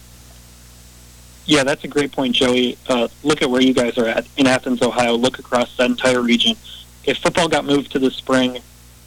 Yeah, 1.46 1.62
that's 1.62 1.84
a 1.84 1.88
great 1.88 2.12
point, 2.12 2.34
Joey. 2.34 2.76
Uh, 2.88 3.08
look 3.22 3.40
at 3.40 3.48
where 3.48 3.62
you 3.62 3.72
guys 3.72 3.96
are 3.96 4.06
at 4.06 4.26
in 4.36 4.46
Athens, 4.46 4.82
Ohio. 4.82 5.14
Look 5.14 5.38
across 5.38 5.76
that 5.76 5.88
entire 5.88 6.20
region. 6.20 6.56
If 7.04 7.18
football 7.18 7.48
got 7.48 7.64
moved 7.64 7.92
to 7.92 8.00
the 8.00 8.10
spring, 8.10 8.58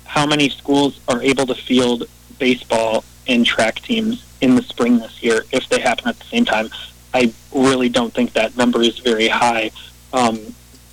how 0.09 0.25
many 0.25 0.49
schools 0.49 0.99
are 1.07 1.21
able 1.21 1.45
to 1.45 1.53
field 1.53 2.09
baseball 2.39 3.03
and 3.27 3.45
track 3.45 3.75
teams 3.75 4.25
in 4.41 4.55
the 4.55 4.63
spring 4.63 4.97
this 4.97 5.21
year 5.21 5.43
if 5.51 5.69
they 5.69 5.79
happen 5.79 6.07
at 6.07 6.17
the 6.17 6.25
same 6.25 6.45
time. 6.45 6.67
I 7.13 7.31
really 7.53 7.89
don't 7.89 8.11
think 8.11 8.33
that 8.33 8.57
number 8.57 8.81
is 8.81 8.97
very 8.97 9.27
high. 9.27 9.69
Um, 10.11 10.39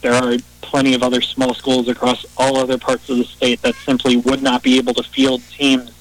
there 0.03 0.13
are 0.13 0.37
plenty 0.61 0.93
of 0.93 1.03
other 1.03 1.23
small 1.23 1.55
schools 1.55 1.89
across 1.89 2.27
all 2.37 2.59
other 2.59 2.77
parts 2.77 3.09
of 3.09 3.17
the 3.17 3.25
state 3.25 3.63
that 3.63 3.75
simply 3.77 4.19
would 4.19 4.43
not 4.43 4.63
be 4.63 4.77
able 4.77 4.93
to 4.93 5.03
field 5.03 5.43
teams 5.49 5.93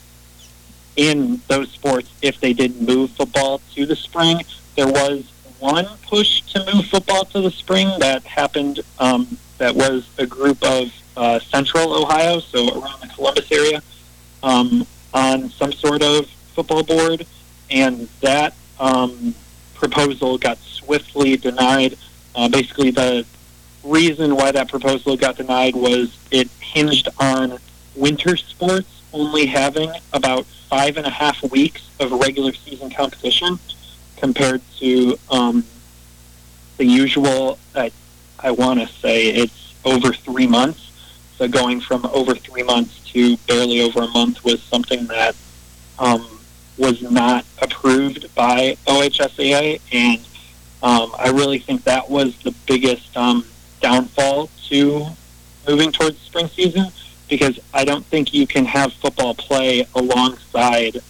in 0.97 1.39
those 1.47 1.71
sports 1.71 2.09
if 2.21 2.41
they 2.41 2.51
did 2.51 2.81
move 2.81 3.11
football 3.11 3.61
to 3.75 3.85
the 3.85 3.95
spring. 3.95 4.41
There 4.75 4.87
was 4.87 5.31
one 5.59 5.87
push 6.01 6.41
to 6.53 6.65
move 6.73 6.85
football 6.87 7.23
to 7.25 7.39
the 7.39 7.51
spring 7.51 7.87
that 7.99 8.23
happened 8.23 8.81
um, 8.99 9.37
that 9.57 9.73
was 9.73 10.09
a 10.17 10.25
group 10.25 10.61
of 10.63 10.91
uh, 11.17 11.39
central 11.39 11.93
Ohio, 11.93 12.39
so 12.39 12.79
around 12.79 13.01
the 13.01 13.07
Columbus 13.07 13.51
area, 13.51 13.81
um, 14.43 14.85
on 15.13 15.49
some 15.49 15.71
sort 15.71 16.01
of 16.01 16.27
football 16.53 16.83
board, 16.83 17.25
and 17.69 18.07
that 18.21 18.53
um, 18.79 19.33
proposal 19.73 20.37
got 20.37 20.57
swiftly 20.59 21.37
denied. 21.37 21.97
Uh, 22.35 22.49
basically, 22.49 22.91
the 22.91 23.25
reason 23.83 24.35
why 24.35 24.51
that 24.51 24.67
proposal 24.67 25.15
got 25.15 25.37
denied 25.37 25.75
was 25.75 26.17
it 26.31 26.49
hinged 26.59 27.07
on 27.19 27.57
winter 27.95 28.35
sports 28.35 29.01
only 29.13 29.45
having 29.45 29.91
about 30.11 30.45
five 30.69 30.97
and 30.97 31.05
a 31.05 31.09
half 31.09 31.41
weeks 31.51 31.89
of 31.99 32.11
regular 32.11 32.53
season 32.53 32.89
competition 32.89 33.57
compared 34.17 34.61
to 34.77 35.17
um, 35.29 35.63
the 36.77 36.85
usual, 36.85 37.57
uh, 37.75 37.89
I 38.39 38.51
want 38.51 38.81
to 38.81 38.87
say 38.87 39.27
it's 39.27 39.73
over 39.85 40.11
three 40.11 40.47
months. 40.47 40.84
So 41.37 41.47
going 41.49 41.81
from 41.81 42.05
over 42.07 42.33
three 42.33 42.63
months 42.63 42.99
to 43.11 43.35
barely 43.47 43.81
over 43.81 44.01
a 44.01 44.07
month 44.07 44.43
was 44.43 44.63
something 44.63 45.05
that 45.07 45.35
um, 45.99 46.25
was 46.77 47.01
not 47.01 47.45
approved 47.61 48.33
by 48.35 48.77
OHSAA, 48.87 49.81
and 49.91 50.19
um, 50.81 51.13
I 51.17 51.29
really 51.29 51.59
think 51.59 51.83
that 51.83 52.09
was 52.09 52.37
the 52.37 52.51
biggest 52.65 53.15
um, 53.17 53.45
downfall 53.81 54.49
to 54.69 55.07
moving 55.67 55.91
towards 55.91 56.19
spring 56.19 56.47
season 56.47 56.87
because 57.27 57.59
I 57.73 57.83
don't 57.83 58.05
think 58.05 58.33
you 58.33 58.47
can 58.47 58.65
have 58.65 58.93
football 58.93 59.33
play 59.33 59.85
alongside 59.95 61.01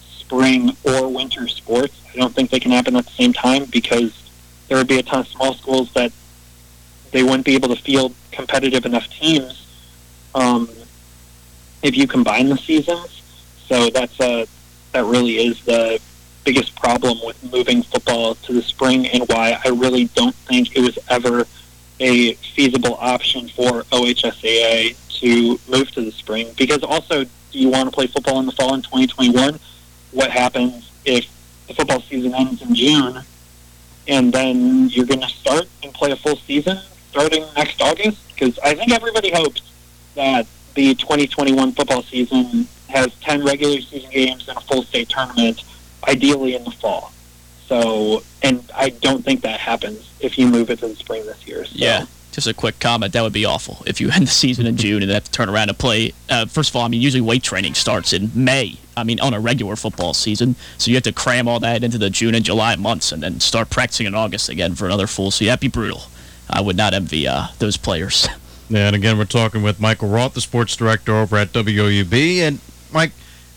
spring 0.00 0.76
or 0.84 1.08
winter 1.08 1.46
sports. 1.46 2.00
I 2.12 2.16
don't 2.16 2.34
think 2.34 2.50
they 2.50 2.60
can 2.60 2.72
happen 2.72 2.96
at 2.96 3.04
the 3.04 3.12
same 3.12 3.32
time 3.32 3.66
because 3.66 4.30
there 4.66 4.76
would 4.76 4.88
be 4.88 4.98
a 4.98 5.02
ton 5.02 5.20
of 5.20 5.28
small 5.28 5.54
schools 5.54 5.92
that 5.92 6.10
they 7.12 7.22
wouldn't 7.22 7.44
be 7.44 7.54
able 7.54 7.68
to 7.68 7.80
field 7.80 8.14
competitive 8.32 8.84
enough 8.84 9.08
teams 9.08 9.67
um, 10.38 10.68
if 11.82 11.96
you 11.96 12.06
combine 12.06 12.48
the 12.48 12.56
seasons. 12.56 13.22
So 13.66 13.90
that's 13.90 14.18
a 14.20 14.46
that 14.92 15.04
really 15.04 15.36
is 15.36 15.62
the 15.64 16.00
biggest 16.44 16.74
problem 16.76 17.18
with 17.24 17.36
moving 17.52 17.82
football 17.82 18.34
to 18.36 18.52
the 18.54 18.62
spring 18.62 19.06
and 19.08 19.22
why 19.28 19.60
I 19.62 19.68
really 19.68 20.06
don't 20.14 20.34
think 20.34 20.74
it 20.74 20.80
was 20.80 20.98
ever 21.08 21.46
a 22.00 22.34
feasible 22.34 22.94
option 22.94 23.48
for 23.48 23.82
OHSAA 23.92 24.96
to 25.20 25.60
move 25.68 25.90
to 25.90 26.00
the 26.02 26.12
spring. 26.12 26.50
Because 26.56 26.82
also, 26.82 27.24
do 27.24 27.58
you 27.58 27.68
want 27.68 27.90
to 27.90 27.94
play 27.94 28.06
football 28.06 28.40
in 28.40 28.46
the 28.46 28.52
fall 28.52 28.74
in 28.74 28.82
2021? 28.82 29.58
What 30.12 30.30
happens 30.30 30.90
if 31.04 31.26
the 31.66 31.74
football 31.74 32.00
season 32.00 32.34
ends 32.34 32.62
in 32.62 32.74
June 32.74 33.22
and 34.06 34.32
then 34.32 34.88
you're 34.88 35.04
going 35.04 35.20
to 35.20 35.28
start 35.28 35.66
and 35.82 35.92
play 35.92 36.12
a 36.12 36.16
full 36.16 36.36
season 36.36 36.78
starting 37.10 37.44
next 37.56 37.82
August? 37.82 38.26
Because 38.28 38.58
I 38.60 38.74
think 38.74 38.92
everybody 38.92 39.30
hopes 39.30 39.60
that 40.18 40.46
the 40.74 40.94
2021 40.94 41.72
football 41.72 42.02
season 42.02 42.68
has 42.88 43.14
10 43.20 43.44
regular 43.44 43.80
season 43.80 44.10
games 44.10 44.48
and 44.48 44.58
a 44.58 44.60
full 44.60 44.82
state 44.82 45.08
tournament, 45.08 45.62
ideally 46.06 46.54
in 46.54 46.64
the 46.64 46.70
fall. 46.70 47.12
So, 47.66 48.22
and 48.42 48.68
I 48.74 48.90
don't 48.90 49.24
think 49.24 49.42
that 49.42 49.60
happens 49.60 50.10
if 50.20 50.38
you 50.38 50.48
move 50.48 50.70
it 50.70 50.80
to 50.80 50.88
the 50.88 50.96
spring 50.96 51.24
this 51.26 51.46
year. 51.46 51.64
So. 51.64 51.72
Yeah. 51.74 52.06
Just 52.32 52.46
a 52.46 52.54
quick 52.54 52.78
comment. 52.78 53.12
That 53.12 53.22
would 53.22 53.32
be 53.32 53.44
awful 53.44 53.82
if 53.86 54.00
you 54.00 54.10
end 54.10 54.26
the 54.26 54.30
season 54.30 54.66
in 54.66 54.76
June 54.76 55.02
and 55.02 55.10
have 55.10 55.24
to 55.24 55.30
turn 55.30 55.48
around 55.48 55.68
and 55.70 55.78
play. 55.78 56.12
Uh, 56.28 56.46
first 56.46 56.70
of 56.70 56.76
all, 56.76 56.82
I 56.82 56.88
mean, 56.88 57.00
usually 57.00 57.20
weight 57.20 57.42
training 57.42 57.74
starts 57.74 58.12
in 58.12 58.30
May. 58.34 58.78
I 58.96 59.04
mean, 59.04 59.20
on 59.20 59.32
a 59.32 59.40
regular 59.40 59.76
football 59.76 60.14
season. 60.14 60.56
So 60.76 60.90
you 60.90 60.96
have 60.96 61.04
to 61.04 61.12
cram 61.12 61.46
all 61.46 61.60
that 61.60 61.84
into 61.84 61.98
the 61.98 62.10
June 62.10 62.34
and 62.34 62.44
July 62.44 62.74
months 62.76 63.12
and 63.12 63.22
then 63.22 63.40
start 63.40 63.70
practicing 63.70 64.06
in 64.06 64.14
August 64.14 64.48
again 64.48 64.74
for 64.74 64.86
another 64.86 65.06
full 65.06 65.30
season. 65.30 65.48
That'd 65.48 65.60
be 65.60 65.68
brutal. 65.68 66.02
I 66.50 66.60
would 66.60 66.76
not 66.76 66.94
envy 66.94 67.28
uh, 67.28 67.48
those 67.58 67.76
players. 67.76 68.28
And 68.74 68.94
again, 68.94 69.16
we're 69.16 69.24
talking 69.24 69.62
with 69.62 69.80
Michael 69.80 70.08
Roth, 70.08 70.34
the 70.34 70.40
sports 70.40 70.76
director 70.76 71.16
over 71.16 71.36
at 71.36 71.52
WOUB. 71.52 72.38
And, 72.40 72.60
Mike, 72.92 73.12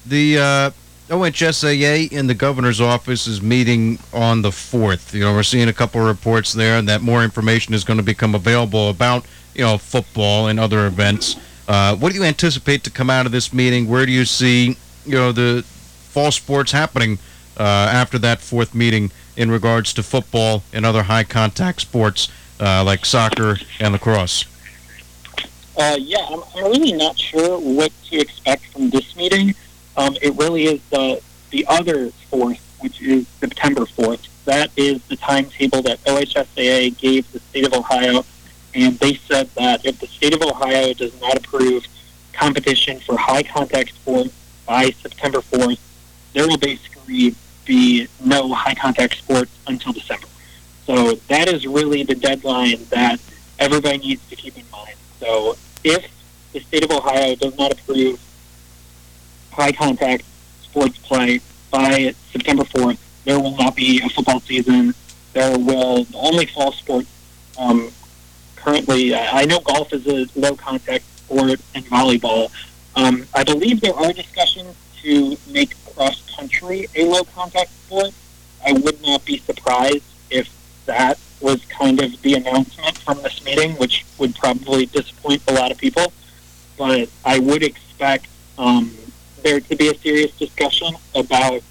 the 0.06 0.38
uh, 0.38 0.72
OHSAA 1.10 2.12
in 2.12 2.27
the 2.27 2.34
governor's 2.34 2.80
office 2.80 3.27
is 3.27 3.41
meeting 3.41 4.00
on 4.13 4.41
the 4.41 4.50
4th. 4.50 5.13
You 5.13 5.22
know, 5.22 5.34
we're 5.34 5.44
seeing 5.44 5.68
a 5.68 5.74
couple 5.74 6.00
of 6.00 6.08
reports 6.08 6.53
there 6.53 6.77
and 6.77 6.88
that 6.88 7.01
more 7.01 7.24
information 7.24 7.74
is 7.74 7.84
going 7.84 7.98
to 7.98 8.03
become 8.03 8.34
available 8.34 8.89
about, 8.89 9.25
you 9.53 9.63
know, 9.63 9.77
football 9.77 10.48
and 10.48 10.60
other 10.60 10.88
events. 10.88 11.36
Uh, 11.68 11.96
what 11.96 12.13
do 12.13 12.18
you 12.18 12.24
anticipate 12.24 12.84
to 12.86 12.89
come 12.89 13.10
out 13.10 13.25
of 13.25 13.34
this 13.34 13.51
meeting? 13.51 13.89
Where 13.89 14.06
do 14.06 14.12
you 14.12 14.24
see, 14.24 14.77
you 15.06 15.15
know, 15.15 15.34
the 15.34 15.63
fall 15.63 16.32
sports 16.32 16.72
happening 16.72 17.20
uh, 17.58 17.63
after 17.63 18.18
that 18.20 18.39
fourth 18.39 18.74
meeting 18.74 19.12
in 19.36 19.51
regards 19.51 19.94
to 19.94 20.03
football 20.03 20.63
and 20.72 20.86
other 20.86 21.03
high 21.03 21.24
contact 21.24 21.82
sports 21.82 22.30
uh, 22.62 22.84
like 22.86 23.06
soccer 23.06 23.58
and 23.80 23.91
lacrosse? 23.91 24.46
Uh, 25.78 25.98
yeah, 26.00 26.28
I'm, 26.30 26.42
I'm 26.56 26.72
really 26.72 26.94
not 26.94 27.18
sure 27.18 27.58
what 27.58 27.92
to 28.10 28.20
expect 28.20 28.66
from 28.68 28.90
this 28.90 29.16
meeting. 29.16 29.56
Um, 29.98 30.16
it 30.22 30.36
really 30.36 30.66
is 30.66 30.82
the 30.90 31.22
the 31.51 31.66
other 31.68 32.12
fourth, 32.30 32.60
which 32.80 33.01
is 33.01 33.28
September 33.40 33.86
fourth. 33.86 34.28
That 34.46 34.72
is 34.75 35.01
the 35.04 35.16
timetable 35.16 35.82
that 35.84 36.04
OHSAA 36.06 36.98
gave 36.98 37.32
the 37.32 37.40
state 37.40 37.66
of 37.66 37.74
Ohio, 37.74 38.25
and 38.74 38.98
they 39.00 39.16
said 39.16 39.50
that 39.56 39.86
if 39.86 40.00
the 40.00 40.08
state 40.08 40.34
of 40.34 40.42
Ohio 40.42 40.94
does 40.94 41.20
not 41.22 41.38
approve 41.38 41.86
competition 42.34 43.00
for 43.00 43.18
high 43.18 43.44
contact 43.44 43.94
sports 43.96 44.34
by 44.66 44.90
September 44.92 45.42
fourth, 45.42 45.80
there 46.34 46.48
will 46.48 46.58
basically 46.58 47.36
be 47.66 48.08
no 48.24 48.54
high 48.54 48.75
contact 48.75 49.18
sports 49.18 49.51
until 49.68 49.94
December. 49.94 50.28
So 50.86 51.13
that 51.28 51.48
is 51.48 51.68
really 51.68 52.04
the 52.04 52.16
deadline 52.16 52.84
that 52.90 53.20
everybody 53.60 54.00
needs 54.00 54.28
to 54.30 54.36
keep 54.36 54.58
in 54.58 54.66
mind. 54.72 54.96
So 55.22 55.56
if 55.84 56.12
the 56.51 56.60
state 56.62 56.84
of 56.84 56.92
Ohio 56.92 57.36
does 57.36 57.56
not 57.56 57.72
approve 57.72 58.20
high 59.51 59.72
contact 59.72 60.24
sports 60.63 60.98
play 60.98 61.40
by 61.70 62.16
September 62.32 62.63
4th, 62.63 62.98
there 63.24 63.40
will 63.40 63.56
not 63.56 63.75
be 63.75 64.01
a 64.04 64.10
football 64.10 64.40
season. 64.40 64.96
There 65.34 65.58
will 65.60 66.08
only 66.16 66.48
fall 66.48 66.72
sports. 66.72 67.08
Um, 67.58 67.92
currently, 68.56 69.13
I 69.13 69.46
know 69.46 69.60
golf 69.60 69.94
is 69.94 70.08
a 70.08 70.28
low 70.40 70.56
contact 70.56 71.06
sport 71.20 71.62
and 71.75 71.86
volleyball. 71.86 72.51
Um, 72.96 73.28
I 73.36 73.44
believe 73.44 73.80
there 73.80 73.94
are 73.94 74.12
discussions 74.12 74.75
to 75.04 75.38
make 75.48 75.75
cross 75.94 76.24
country 76.36 76.88
a 76.96 77.06
low 77.06 77.24
contact 77.24 77.70
sport. 77.86 78.10
I 78.66 78.74
would 78.74 79.01
not 79.04 79.24
be 79.24 79.38
surprised 79.38 80.04
if 80.32 80.50
that 80.88 81.20
was 81.41 81.63
kind 81.65 82.01
of 82.01 82.21
the 82.21 82.36
announcement 82.36 82.98
from 83.00 83.21
this 83.21 83.43
meeting, 83.43 83.71
which 83.74 84.05
would 84.17 84.36
probably 84.36 84.86
disappoint 84.86 85.41
a 85.48 85.53
lot 85.53 85.71
of 85.71 85.77
people. 85.77 86.13
But 86.77 87.10
I 87.25 87.39
would 87.39 87.63
expect 87.63 88.27
um, 88.57 88.91
there 89.43 89.60
to 89.60 89.75
be 89.75 89.89
a 89.89 89.95
serious 89.95 90.31
discussion 90.38 90.95
about 91.15 91.62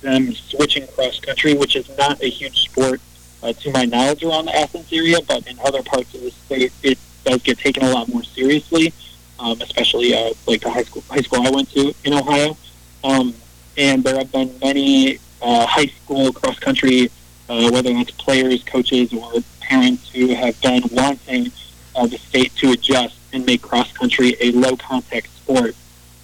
them 0.00 0.32
switching 0.34 0.86
cross 0.88 1.18
country, 1.20 1.54
which 1.54 1.76
is 1.76 1.88
not 1.98 2.22
a 2.22 2.28
huge 2.28 2.62
sport 2.62 3.00
uh, 3.42 3.52
to 3.52 3.70
my 3.70 3.84
knowledge 3.84 4.22
around 4.22 4.46
the 4.46 4.56
Athens 4.56 4.92
area, 4.92 5.18
but 5.26 5.46
in 5.46 5.58
other 5.60 5.82
parts 5.82 6.14
of 6.14 6.20
the 6.22 6.30
state, 6.30 6.72
it 6.82 6.98
does 7.24 7.42
get 7.42 7.58
taken 7.58 7.84
a 7.84 7.90
lot 7.90 8.08
more 8.08 8.22
seriously, 8.22 8.92
um, 9.38 9.60
especially 9.60 10.14
uh, 10.14 10.32
like 10.46 10.60
the 10.60 10.70
high 10.70 10.82
school 10.82 11.04
high 11.10 11.20
school 11.20 11.46
I 11.46 11.50
went 11.50 11.70
to 11.72 11.94
in 12.04 12.14
Ohio. 12.14 12.56
Um, 13.04 13.34
and 13.76 14.02
there 14.02 14.16
have 14.16 14.32
been 14.32 14.58
many 14.60 15.18
uh, 15.40 15.66
high 15.66 15.86
school 15.86 16.32
cross 16.32 16.58
country, 16.58 17.10
uh, 17.48 17.70
whether 17.70 17.90
it's 17.90 18.10
players, 18.12 18.62
coaches, 18.64 19.12
or 19.12 19.32
parents 19.60 20.08
who 20.10 20.34
have 20.34 20.60
been 20.60 20.82
wanting 20.92 21.50
uh, 21.96 22.06
the 22.06 22.18
state 22.18 22.54
to 22.56 22.72
adjust 22.72 23.16
and 23.32 23.44
make 23.44 23.62
cross 23.62 23.92
country 23.92 24.36
a 24.40 24.52
low 24.52 24.76
contact 24.76 25.28
sport. 25.36 25.74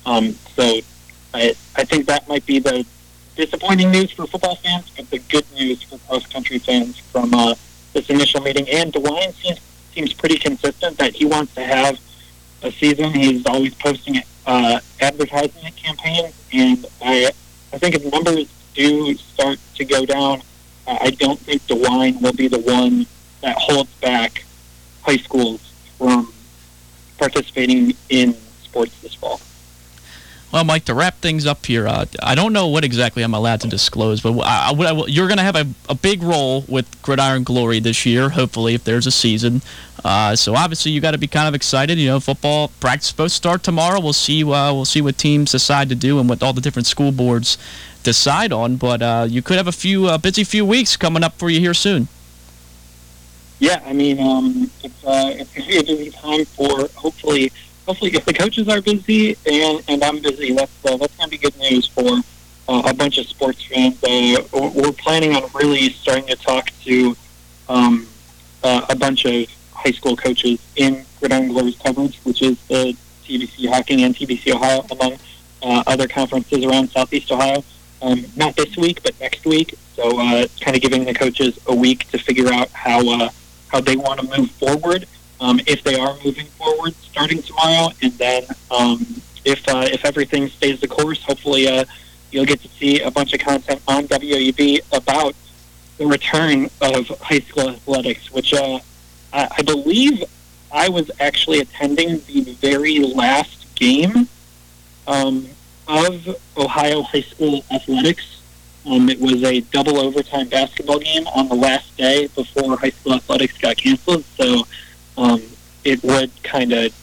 Um, 0.07 0.33
so 0.54 0.81
I, 1.33 1.54
I 1.76 1.85
think 1.85 2.07
that 2.07 2.28
might 2.28 2.47
be 2.47 2.59
the 2.59 2.87
disappointing 3.37 3.90
news 3.90 4.11
for 4.12 4.26
football 4.26 4.57
fans, 4.57 4.90
but 4.97 5.11
the 5.11 5.19
good 5.19 5.45
news 5.54 5.83
for 5.83 5.99
cross 5.99 6.26
country 6.26 6.59
fans 6.59 6.99
from 6.99 7.35
uh, 7.35 7.54
this 7.93 8.09
initial 8.11 8.40
meeting. 8.40 8.69
And 8.69 8.93
DeWine 8.93 9.33
seems 9.35 9.61
seems 9.93 10.12
pretty 10.12 10.38
consistent 10.38 10.99
that 10.99 11.14
he 11.14 11.25
wants 11.25 11.54
to 11.54 11.62
have 11.62 12.00
a 12.62 12.73
season. 12.73 13.12
He's 13.12 13.47
always 13.47 13.75
posting 13.75 14.21
uh, 14.45 14.81
advertisement 15.00 15.76
campaigns, 15.76 16.35
and 16.52 16.87
I 17.02 17.31
I 17.73 17.78
think 17.78 17.95
if 17.95 18.12
numbers 18.12 18.49
do 18.75 19.14
start 19.14 19.59
to 19.76 19.85
go 19.85 20.04
down, 20.04 20.43
I 20.86 21.10
don't 21.10 21.38
think 21.38 21.62
DeWine 21.66 22.20
will 22.20 22.32
be 22.32 22.48
the 22.48 22.60
one 22.60 23.06
that 23.40 23.56
holds 23.56 23.92
back 23.94 24.44
high 25.02 25.16
schools 25.16 25.72
from 25.98 26.32
participating 27.18 27.94
in 28.08 28.34
sports 28.62 28.98
this 29.00 29.14
fall. 29.14 29.40
Well, 30.54 30.62
Mike, 30.62 30.84
to 30.84 30.94
wrap 30.94 31.18
things 31.18 31.46
up 31.46 31.66
here, 31.66 31.88
uh, 31.88 32.04
I 32.22 32.36
don't 32.36 32.52
know 32.52 32.68
what 32.68 32.84
exactly 32.84 33.24
I'm 33.24 33.34
allowed 33.34 33.60
to 33.62 33.68
disclose, 33.68 34.20
but 34.20 34.38
I, 34.38 34.70
I, 34.70 34.72
I, 34.72 35.06
you're 35.06 35.26
going 35.26 35.38
to 35.38 35.42
have 35.42 35.56
a, 35.56 35.66
a, 35.88 35.96
big 35.96 36.22
role 36.22 36.64
with 36.68 37.02
Gridiron 37.02 37.42
Glory 37.42 37.80
this 37.80 38.06
year, 38.06 38.28
hopefully, 38.28 38.74
if 38.74 38.84
there's 38.84 39.08
a 39.08 39.10
season. 39.10 39.62
Uh, 40.04 40.36
so 40.36 40.54
obviously, 40.54 40.92
you 40.92 41.00
got 41.00 41.10
to 41.10 41.18
be 41.18 41.26
kind 41.26 41.48
of 41.48 41.56
excited. 41.56 41.98
You 41.98 42.06
know, 42.06 42.20
football 42.20 42.68
practice 42.78 43.08
supposed 43.08 43.32
to 43.32 43.36
start 43.36 43.64
tomorrow. 43.64 43.98
We'll 43.98 44.12
see. 44.12 44.44
Uh, 44.44 44.72
we'll 44.72 44.84
see 44.84 45.00
what 45.00 45.18
teams 45.18 45.50
decide 45.50 45.88
to 45.88 45.96
do 45.96 46.20
and 46.20 46.28
what 46.28 46.40
all 46.40 46.52
the 46.52 46.60
different 46.60 46.86
school 46.86 47.10
boards 47.10 47.58
decide 48.04 48.52
on. 48.52 48.76
But 48.76 49.02
uh, 49.02 49.26
you 49.28 49.42
could 49.42 49.56
have 49.56 49.66
a 49.66 49.73
few 49.73 50.06
uh, 50.06 50.18
busy 50.18 50.44
few 50.44 50.64
weeks 50.64 50.96
coming 50.96 51.25
up 51.25 51.34
for 51.34 51.50
you 51.50 51.58
here 51.58 51.75
soon. 51.75 52.06
Yeah, 53.58 53.82
I 53.87 53.92
mean, 53.92 54.20
um, 54.20 54.70
it's 54.82 55.04
uh, 55.04 55.34
it's 55.34 55.52
going 55.52 55.66
to 55.66 55.73
be 55.73 55.78
a 55.78 55.96
busy 55.96 56.11
time 56.11 56.44
for 56.44 56.88
hopefully 56.94 57.50
hopefully, 57.87 58.14
if 58.14 58.25
the 58.25 58.34
coaches 58.34 58.68
are 58.68 58.80
busy 58.80 59.37
and, 59.46 59.82
and 59.88 60.02
I'm 60.02 60.20
busy, 60.20 60.52
that's 60.52 60.73
uh, 60.84 60.96
that's 60.96 61.16
going 61.16 61.30
to 61.30 61.37
be 61.37 61.38
good 61.38 61.56
news 61.58 61.87
for 61.88 62.20
uh, 62.68 62.82
a 62.87 62.94
bunch 62.94 63.18
of 63.18 63.26
sports 63.26 63.64
fans. 63.64 64.02
Uh, 64.04 64.42
we're 64.52 64.92
planning 64.92 65.34
on 65.34 65.42
really 65.54 65.90
starting 65.90 66.26
to 66.26 66.37
talk 66.37 66.70
to 66.84 67.16
um, 67.68 68.06
a 68.62 68.96
bunch 68.96 69.25
of 69.26 69.46
high 69.73 69.90
school 69.90 70.16
coaches 70.16 70.58
in 70.76 71.04
Gridiron 71.20 71.49
Glory's 71.49 71.76
coverage, 71.76 72.18
which 72.25 72.42
is 72.42 72.58
the 72.68 72.96
TVC 73.25 73.68
Hocking 73.68 74.02
and 74.02 74.14
TVC 74.14 74.54
Ohio, 74.54 74.84
among 74.90 75.18
uh, 75.62 75.82
other 75.87 76.08
conferences 76.08 76.64
around 76.64 76.90
Southeast 76.90 77.30
Ohio. 77.30 77.64
Um, 78.04 78.26
not 78.37 78.54
this 78.54 78.76
week, 78.76 79.02
but 79.02 79.18
next 79.18 79.46
week. 79.46 79.75
So, 79.96 80.20
uh, 80.20 80.46
kind 80.61 80.76
of 80.76 80.82
giving 80.82 81.06
the 81.06 81.14
coaches 81.14 81.58
a 81.66 81.75
week 81.75 82.06
to 82.11 82.18
figure 82.18 82.52
out 82.52 82.68
how 82.70 83.00
uh, 83.08 83.30
how 83.68 83.80
they 83.80 83.96
want 83.96 84.20
to 84.20 84.38
move 84.38 84.50
forward, 84.50 85.06
um, 85.40 85.58
if 85.66 85.82
they 85.82 85.96
are 85.96 86.14
moving 86.23 86.46
forward 86.46 86.94
starting 86.96 87.40
tomorrow, 87.42 87.90
and 88.02 88.12
then 88.14 88.44
um, 88.70 89.06
if 89.46 89.66
uh, 89.68 89.88
if 89.90 90.04
everything 90.04 90.49
stays 90.49 90.80
the 90.80 90.87
course, 90.87 91.23
hopefully 91.25 91.66
uh, 91.66 91.87
you'll 92.30 92.44
get 92.44 92.61
to 92.61 92.68
see 92.68 93.00
a 93.00 93.11
bunch 93.11 93.32
of 93.32 93.40
content 93.40 93.80
on 93.88 94.06
WUB 94.06 94.80
about 94.92 95.34
the 95.96 96.06
return 96.06 96.68
of 96.82 97.08
high 97.20 97.40
school 97.40 97.70
athletics, 97.70 98.30
which 98.30 98.52
uh, 98.52 98.80
I, 99.32 99.49
I 99.58 99.62
believe 99.62 100.23
I 100.70 100.90
was 100.90 101.11
actually 101.20 101.61
attending 101.61 102.20
the 102.26 102.42
very 102.61 102.99
last 102.99 103.75
game 103.76 104.28
um, 105.06 105.49
of 105.88 106.36
Ohio 106.56 107.02
high 107.02 107.22
school 107.22 107.64
athletics. 107.70 108.42
Um, 108.86 109.08
it 109.08 109.20
was 109.20 109.42
a 109.44 109.60
double 109.60 109.98
overtime 109.98 110.48
basketball 110.48 110.98
game 110.98 111.26
on 111.28 111.48
the 111.48 111.54
last 111.54 111.96
day 111.96 112.26
before 112.28 112.76
high 112.76 112.90
school 112.90 113.14
athletics 113.14 113.56
got 113.58 113.76
canceled. 113.76 114.24
So 114.36 114.66
um, 115.16 115.42
it 115.84 116.02
would 116.02 116.30
kind 116.42 116.72
of 116.72 116.94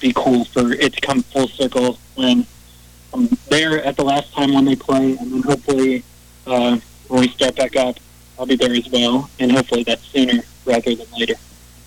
be 0.00 0.12
cool 0.14 0.44
for 0.44 0.72
it 0.72 0.92
to 0.92 1.00
come 1.00 1.22
full 1.22 1.48
circle 1.48 1.98
when 2.14 2.46
I'm 3.14 3.28
there 3.48 3.82
at 3.84 3.96
the 3.96 4.04
last 4.04 4.32
time 4.32 4.52
when 4.52 4.64
they 4.64 4.76
play, 4.76 5.16
and 5.16 5.32
then 5.32 5.42
hopefully 5.42 6.02
uh, 6.46 6.78
when 7.08 7.20
we 7.20 7.28
start 7.28 7.56
back 7.56 7.76
up, 7.76 7.96
I'll 8.38 8.46
be 8.46 8.56
there 8.56 8.72
as 8.72 8.88
well, 8.90 9.30
and 9.38 9.52
hopefully 9.52 9.84
that's 9.84 10.04
sooner 10.06 10.42
rather 10.66 10.94
than 10.94 11.06
later. 11.16 11.34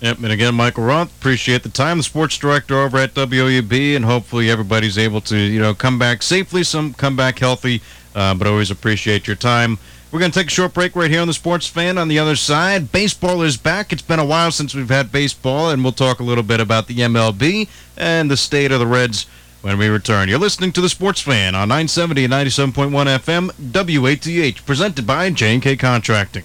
Yep, 0.00 0.18
and 0.18 0.32
again, 0.32 0.54
Michael 0.54 0.84
Roth, 0.84 1.16
appreciate 1.18 1.64
the 1.64 1.68
time. 1.68 1.98
The 1.98 2.04
sports 2.04 2.38
director 2.38 2.78
over 2.78 2.98
at 2.98 3.14
WUB, 3.14 3.96
and 3.96 4.04
hopefully 4.04 4.48
everybody's 4.48 4.96
able 4.96 5.20
to, 5.22 5.36
you 5.36 5.60
know, 5.60 5.74
come 5.74 5.98
back 5.98 6.22
safely, 6.22 6.62
some 6.62 6.94
come 6.94 7.16
back 7.16 7.40
healthy. 7.40 7.82
Uh, 8.14 8.34
but 8.34 8.46
always 8.46 8.70
appreciate 8.70 9.26
your 9.26 9.36
time. 9.36 9.78
We're 10.10 10.20
going 10.20 10.30
to 10.30 10.38
take 10.38 10.46
a 10.46 10.50
short 10.50 10.72
break 10.72 10.96
right 10.96 11.10
here 11.10 11.20
on 11.20 11.26
the 11.26 11.34
Sports 11.34 11.66
Fan. 11.66 11.98
On 11.98 12.08
the 12.08 12.18
other 12.18 12.36
side, 12.36 12.90
baseball 12.90 13.42
is 13.42 13.56
back. 13.56 13.92
It's 13.92 14.00
been 14.00 14.18
a 14.18 14.24
while 14.24 14.50
since 14.50 14.74
we've 14.74 14.88
had 14.88 15.12
baseball, 15.12 15.70
and 15.70 15.82
we'll 15.82 15.92
talk 15.92 16.18
a 16.18 16.24
little 16.24 16.42
bit 16.42 16.60
about 16.60 16.86
the 16.86 16.96
MLB 16.96 17.68
and 17.96 18.30
the 18.30 18.36
state 18.36 18.72
of 18.72 18.80
the 18.80 18.86
Reds 18.86 19.26
when 19.60 19.78
we 19.78 19.88
return. 19.88 20.28
You're 20.28 20.38
listening 20.38 20.72
to 20.72 20.80
the 20.80 20.88
Sports 20.88 21.20
Fan 21.20 21.54
on 21.54 21.68
970 21.68 22.24
and 22.24 22.32
97.1 22.32 23.18
FM, 23.18 24.00
WATH, 24.00 24.64
presented 24.64 25.06
by 25.06 25.30
J&K 25.30 25.76
Contracting. 25.76 26.44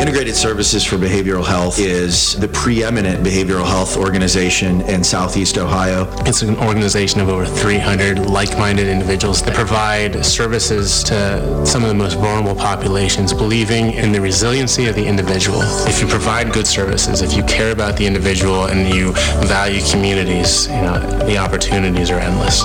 Integrated 0.00 0.34
Services 0.34 0.82
for 0.82 0.96
Behavioral 0.96 1.46
Health 1.46 1.78
is 1.78 2.34
the 2.40 2.48
preeminent 2.48 3.22
behavioral 3.22 3.66
health 3.66 3.98
organization 3.98 4.80
in 4.82 5.04
Southeast 5.04 5.58
Ohio. 5.58 6.10
It's 6.20 6.40
an 6.40 6.56
organization 6.56 7.20
of 7.20 7.28
over 7.28 7.44
300 7.44 8.18
like-minded 8.18 8.88
individuals 8.88 9.42
that 9.42 9.54
provide 9.54 10.24
services 10.24 11.02
to 11.04 11.66
some 11.66 11.82
of 11.82 11.88
the 11.90 11.94
most 11.94 12.14
vulnerable 12.14 12.58
populations, 12.58 13.34
believing 13.34 13.92
in 13.92 14.10
the 14.10 14.22
resiliency 14.22 14.86
of 14.86 14.94
the 14.94 15.06
individual. 15.06 15.60
If 15.86 16.00
you 16.00 16.06
provide 16.06 16.50
good 16.50 16.66
services, 16.66 17.20
if 17.20 17.36
you 17.36 17.42
care 17.44 17.70
about 17.70 17.98
the 17.98 18.06
individual 18.06 18.68
and 18.68 18.88
you 18.94 19.12
value 19.46 19.82
communities, 19.90 20.66
you 20.68 20.80
know, 20.80 20.98
the 21.26 21.36
opportunities 21.36 22.10
are 22.10 22.18
endless. 22.18 22.64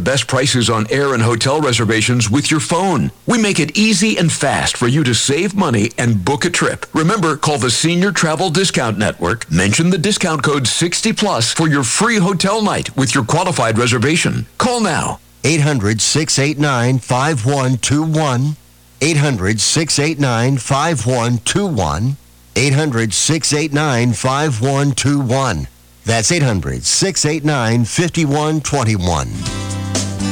best 0.00 0.26
prices 0.26 0.70
on 0.70 0.90
air 0.90 1.14
and 1.14 1.22
hotel 1.22 1.60
reservations 1.60 2.30
with 2.30 2.50
your 2.50 2.60
phone. 2.60 3.10
We 3.26 3.38
make 3.38 3.58
it 3.60 3.76
easy 3.76 4.16
and 4.16 4.32
fast 4.32 4.76
for 4.76 4.88
you 4.88 5.04
to 5.04 5.14
save 5.14 5.54
money 5.54 5.90
and 5.98 6.24
book 6.24 6.44
a 6.44 6.50
trip. 6.50 6.86
Remember, 6.94 7.36
call 7.36 7.58
the 7.58 7.70
Senior 7.70 8.12
Travel 8.12 8.50
Discount 8.50 8.98
Network, 8.98 9.50
mention 9.50 9.90
the 9.90 9.98
discount 9.98 10.42
code 10.42 10.66
60 10.66 11.12
plus 11.12 11.52
for 11.52 11.68
your 11.68 11.84
free 11.84 12.16
hotel 12.16 12.62
night 12.62 12.96
with 12.96 13.14
your 13.14 13.24
qualified 13.24 13.78
reservation. 13.78 14.46
Call 14.58 14.80
now. 14.80 15.20
800 15.44 16.00
689 16.00 16.98
5121. 16.98 18.56
800 19.00 19.60
689 19.60 20.58
5121. 20.58 22.16
800 22.56 23.12
689 23.12 24.12
5121. 24.14 25.68
That's 26.04 26.32
800 26.32 26.84
689 26.84 27.84
5121. 27.84 29.65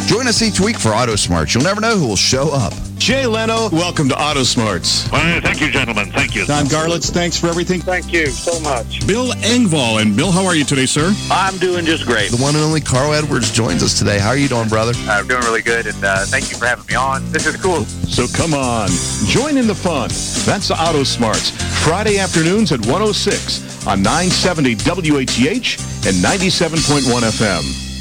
Join 0.07 0.27
us 0.27 0.43
each 0.43 0.61
week 0.61 0.77
for 0.79 0.91
Auto 0.91 1.17
Smarts. 1.17 1.55
You'll 1.55 1.65
never 1.65 1.81
know 1.81 1.97
who 1.97 2.07
will 2.07 2.17
show 2.17 2.51
up. 2.53 2.75
Jay 2.99 3.27
Leno, 3.27 3.71
welcome 3.71 4.07
to 4.11 4.23
Auto 4.23 4.43
Smarts. 4.43 5.11
Well, 5.11 5.41
thank 5.41 5.63
you, 5.63 5.71
gentlemen. 5.71 6.11
Thank 6.13 6.35
you. 6.35 6.45
Don 6.45 6.67
Garlits, 6.67 7.11
thanks 7.11 7.39
for 7.39 7.49
everything. 7.49 7.81
Thank 7.81 8.13
you 8.13 8.27
so 8.27 8.61
much. 8.61 9.07
Bill 9.07 9.33
Engvall. 9.33 10.03
And 10.03 10.15
Bill, 10.15 10.31
how 10.31 10.45
are 10.45 10.55
you 10.55 10.65
today, 10.65 10.85
sir? 10.85 11.15
I'm 11.31 11.57
doing 11.57 11.87
just 11.87 12.05
great. 12.05 12.31
The 12.31 12.37
one 12.37 12.55
and 12.55 12.63
only 12.63 12.83
Carl 12.83 13.15
Edwards 13.15 13.51
joins 13.51 13.83
us 13.83 13.99
today. 13.99 14.19
How 14.19 14.29
are 14.29 14.37
you 14.37 14.49
doing, 14.49 14.69
brother? 14.69 14.93
I'm 15.09 15.27
doing 15.27 15.43
really 15.43 15.63
good, 15.63 15.87
and 15.87 16.05
uh, 16.05 16.25
thank 16.27 16.51
you 16.51 16.59
for 16.59 16.67
having 16.67 16.85
me 16.87 16.95
on. 16.95 17.31
This 17.33 17.47
is 17.47 17.57
cool. 17.57 17.85
So 17.85 18.27
come 18.29 18.53
on, 18.53 18.91
join 19.27 19.57
in 19.57 19.67
the 19.67 19.75
fun. 19.75 20.11
That's 20.45 20.69
the 20.69 20.77
Auto 20.79 21.03
Smarts. 21.05 21.51
Friday 21.83 22.19
afternoons 22.19 22.73
at 22.73 22.81
106 22.81 23.87
on 23.87 24.03
970 24.03 24.75
WATH 24.77 26.07
and 26.07 26.17
97.1 26.17 27.23
FM. 27.23 27.94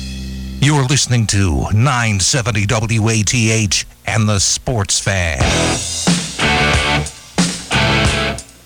You're 0.64 0.86
listening 0.86 1.28
to 1.28 1.68
970 1.74 2.68
WATH 3.00 3.86
and 4.06 4.30
the 4.30 4.40
Sports 4.40 4.98
Fan. 4.98 5.42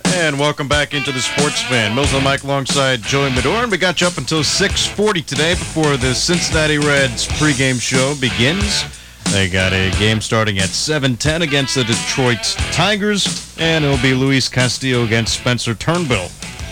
And 0.06 0.40
welcome 0.40 0.68
back 0.68 0.94
into 0.94 1.12
the 1.12 1.22
Sports 1.22 1.64
Fan. 1.64 1.96
Mills 1.96 2.14
on 2.14 2.24
Mike 2.24 2.44
alongside 2.44 3.02
Joey 3.02 3.32
Medor. 3.32 3.64
And 3.64 3.72
we 3.72 3.80
got 3.80 4.00
you 4.00 4.06
up 4.06 4.20
until 4.20 4.44
640 4.44 5.24
today 5.24 5.56
before 5.56 5.98
the 5.98 6.14
Cincinnati 6.14 6.78
Reds 6.78 7.28
pregame 7.30 7.82
show 7.82 8.14
begins. 8.22 8.84
They 9.32 9.50
got 9.50 9.74
a 9.74 9.90
game 9.98 10.22
starting 10.22 10.60
at 10.60 10.70
7:10 10.70 11.42
against 11.42 11.74
the 11.74 11.84
Detroit 11.84 12.44
Tigers, 12.74 13.56
and 13.58 13.84
it'll 13.84 13.98
be 13.98 14.14
Luis 14.14 14.50
Castillo 14.50 15.04
against 15.04 15.40
Spencer 15.40 15.74
Turnbull. 15.74 16.30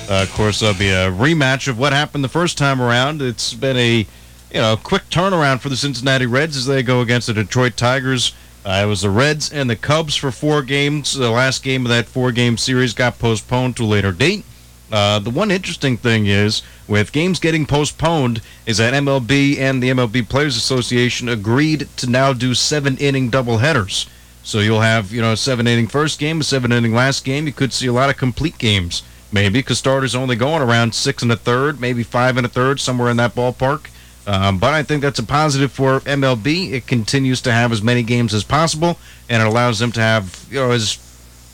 Uh, 0.07 0.21
of 0.21 0.31
course, 0.33 0.59
there'll 0.59 0.75
be 0.75 0.89
a 0.89 1.09
rematch 1.09 1.67
of 1.67 1.79
what 1.79 1.93
happened 1.93 2.23
the 2.23 2.29
first 2.29 2.59
time 2.59 2.79
around. 2.79 3.23
It's 3.23 3.55
been 3.55 3.75
a 3.75 4.05
you 4.51 4.61
know 4.61 4.77
quick 4.77 5.03
turnaround 5.09 5.59
for 5.59 5.69
the 5.69 5.77
Cincinnati 5.77 6.25
Reds 6.25 6.57
as 6.57 6.65
they 6.65 6.83
go 6.83 7.01
against 7.01 7.27
the 7.27 7.33
Detroit 7.33 7.77
Tigers. 7.77 8.33
Uh, 8.65 8.81
it 8.83 8.87
was 8.87 9.01
the 9.01 9.09
Reds 9.11 9.53
and 9.53 9.69
the 9.69 9.75
Cubs 9.75 10.15
for 10.15 10.31
four 10.31 10.63
games. 10.63 11.13
The 11.13 11.29
last 11.29 11.61
game 11.61 11.85
of 11.85 11.89
that 11.89 12.07
four-game 12.07 12.57
series 12.57 12.95
got 12.95 13.19
postponed 13.19 13.77
to 13.77 13.83
a 13.83 13.85
later 13.85 14.11
date. 14.11 14.43
Uh, 14.91 15.19
the 15.19 15.29
one 15.29 15.51
interesting 15.51 15.97
thing 15.97 16.25
is, 16.25 16.63
with 16.87 17.11
games 17.11 17.39
getting 17.39 17.67
postponed, 17.67 18.41
is 18.65 18.77
that 18.77 18.93
MLB 18.93 19.59
and 19.59 19.83
the 19.83 19.89
MLB 19.89 20.27
Players 20.27 20.57
Association 20.57 21.29
agreed 21.29 21.87
to 21.97 22.09
now 22.09 22.33
do 22.33 22.55
seven-inning 22.55 23.29
doubleheaders. 23.29 24.07
So 24.41 24.59
you'll 24.59 24.81
have, 24.81 25.11
you 25.11 25.21
know, 25.21 25.33
a 25.33 25.37
seven-inning 25.37 25.87
first 25.87 26.19
game, 26.19 26.41
a 26.41 26.43
seven-inning 26.43 26.93
last 26.93 27.23
game. 27.23 27.45
You 27.45 27.53
could 27.53 27.73
see 27.73 27.87
a 27.87 27.93
lot 27.93 28.09
of 28.09 28.17
complete 28.17 28.57
games, 28.57 29.03
maybe, 29.31 29.59
because 29.59 29.77
starters 29.77 30.15
only 30.15 30.35
going 30.35 30.63
around 30.63 30.95
six 30.95 31.21
and 31.21 31.31
a 31.31 31.35
third, 31.35 31.79
maybe 31.79 32.01
five 32.01 32.37
and 32.37 32.45
a 32.45 32.49
third, 32.49 32.79
somewhere 32.79 33.11
in 33.11 33.17
that 33.17 33.35
ballpark. 33.35 33.89
Um, 34.27 34.57
but 34.57 34.73
I 34.73 34.83
think 34.83 35.01
that's 35.01 35.19
a 35.19 35.23
positive 35.23 35.71
for 35.71 35.99
MLB. 36.01 36.71
It 36.71 36.87
continues 36.87 37.41
to 37.41 37.51
have 37.51 37.71
as 37.71 37.81
many 37.81 38.01
games 38.01 38.33
as 38.33 38.43
possible, 38.43 38.97
and 39.29 39.41
it 39.41 39.47
allows 39.47 39.79
them 39.79 39.91
to 39.93 39.99
have, 39.99 40.45
you 40.49 40.59
know, 40.59 40.71
as 40.71 40.97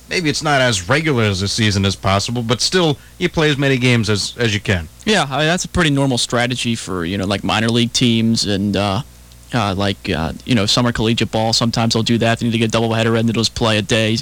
maybe 0.09 0.29
it's 0.29 0.43
not 0.43 0.61
as 0.61 0.89
regular 0.89 1.23
as 1.23 1.41
a 1.41 1.47
season 1.47 1.85
as 1.85 1.95
possible, 1.95 2.43
but 2.43 2.61
still 2.61 2.97
you 3.17 3.29
play 3.29 3.49
as 3.49 3.57
many 3.57 3.77
games 3.77 4.09
as 4.09 4.35
as 4.37 4.53
you 4.53 4.59
can. 4.59 4.87
Yeah, 5.05 5.25
I 5.29 5.39
mean, 5.39 5.47
that's 5.47 5.65
a 5.65 5.69
pretty 5.69 5.89
normal 5.89 6.17
strategy 6.17 6.75
for 6.75 7.03
you 7.05 7.17
know 7.17 7.25
like 7.25 7.43
minor 7.43 7.69
league 7.69 7.93
teams 7.93 8.45
and 8.45 8.77
uh, 8.77 9.01
uh, 9.53 9.73
like 9.75 10.09
uh, 10.09 10.33
you 10.45 10.55
know 10.55 10.65
summer 10.65 10.91
collegiate 10.91 11.31
ball. 11.31 11.53
Sometimes 11.53 11.93
they'll 11.93 12.03
do 12.03 12.17
that. 12.19 12.39
They 12.39 12.45
need 12.45 12.53
to 12.53 12.57
get 12.57 12.75
a 12.75 12.77
doubleheader 12.77 13.17
and 13.17 13.27
they'll 13.27 13.41
just 13.41 13.55
play 13.55 13.77
a 13.77 13.81
day, 13.81 14.17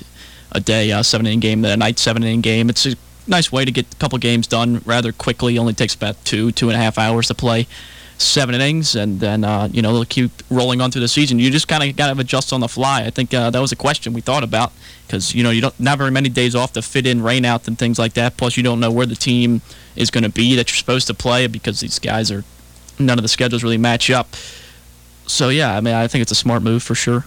a 0.51 0.59
day 0.59 0.91
uh, 0.91 1.03
seven 1.03 1.25
inning 1.25 1.39
game, 1.39 1.61
then 1.61 1.73
a 1.73 1.77
night 1.77 1.99
seven 1.99 2.23
inning 2.23 2.41
game. 2.41 2.69
It's 2.69 2.85
a 2.85 2.95
nice 3.27 3.51
way 3.51 3.65
to 3.65 3.71
get 3.71 3.91
a 3.93 3.97
couple 3.97 4.17
games 4.19 4.47
done 4.47 4.81
rather 4.85 5.11
quickly. 5.11 5.55
It 5.55 5.59
only 5.59 5.73
takes 5.73 5.95
about 5.95 6.23
two 6.23 6.51
two 6.51 6.69
and 6.69 6.75
a 6.75 6.79
half 6.79 6.97
hours 6.97 7.27
to 7.27 7.33
play 7.33 7.67
seven 8.21 8.53
innings, 8.53 8.95
and 8.95 9.19
then 9.19 9.43
uh, 9.43 9.69
you 9.71 9.81
know 9.81 9.93
they'll 9.93 10.05
keep 10.05 10.31
rolling 10.49 10.81
on 10.81 10.91
through 10.91 11.01
the 11.01 11.07
season. 11.07 11.39
You 11.39 11.49
just 11.49 11.67
kind 11.67 11.83
of 11.87 11.95
got 11.95 12.13
to 12.13 12.19
adjust 12.19 12.53
on 12.53 12.59
the 12.59 12.67
fly. 12.67 13.03
I 13.03 13.09
think 13.09 13.33
uh, 13.33 13.49
that 13.49 13.59
was 13.59 13.71
a 13.71 13.75
question 13.75 14.13
we 14.13 14.21
thought 14.21 14.43
about 14.43 14.71
because 15.07 15.33
you 15.33 15.43
know 15.43 15.49
you 15.49 15.61
don't 15.61 15.79
not 15.79 15.97
very 15.97 16.11
many 16.11 16.29
days 16.29 16.55
off 16.55 16.73
to 16.73 16.81
fit 16.81 17.07
in 17.07 17.21
rainouts 17.21 17.67
and 17.67 17.77
things 17.77 17.97
like 17.97 18.13
that. 18.13 18.37
Plus, 18.37 18.57
you 18.57 18.63
don't 18.63 18.79
know 18.79 18.91
where 18.91 19.05
the 19.05 19.15
team 19.15 19.61
is 19.95 20.11
going 20.11 20.23
to 20.23 20.29
be 20.29 20.55
that 20.55 20.69
you're 20.69 20.77
supposed 20.77 21.07
to 21.07 21.13
play 21.13 21.47
because 21.47 21.79
these 21.79 21.99
guys 21.99 22.31
are 22.31 22.43
none 22.99 23.17
of 23.17 23.23
the 23.23 23.29
schedules 23.29 23.63
really 23.63 23.77
match 23.77 24.09
up. 24.09 24.35
So 25.25 25.49
yeah, 25.49 25.75
I 25.75 25.81
mean 25.81 25.93
I 25.93 26.07
think 26.07 26.21
it's 26.21 26.31
a 26.31 26.35
smart 26.35 26.61
move 26.61 26.83
for 26.83 26.95
sure. 26.95 27.25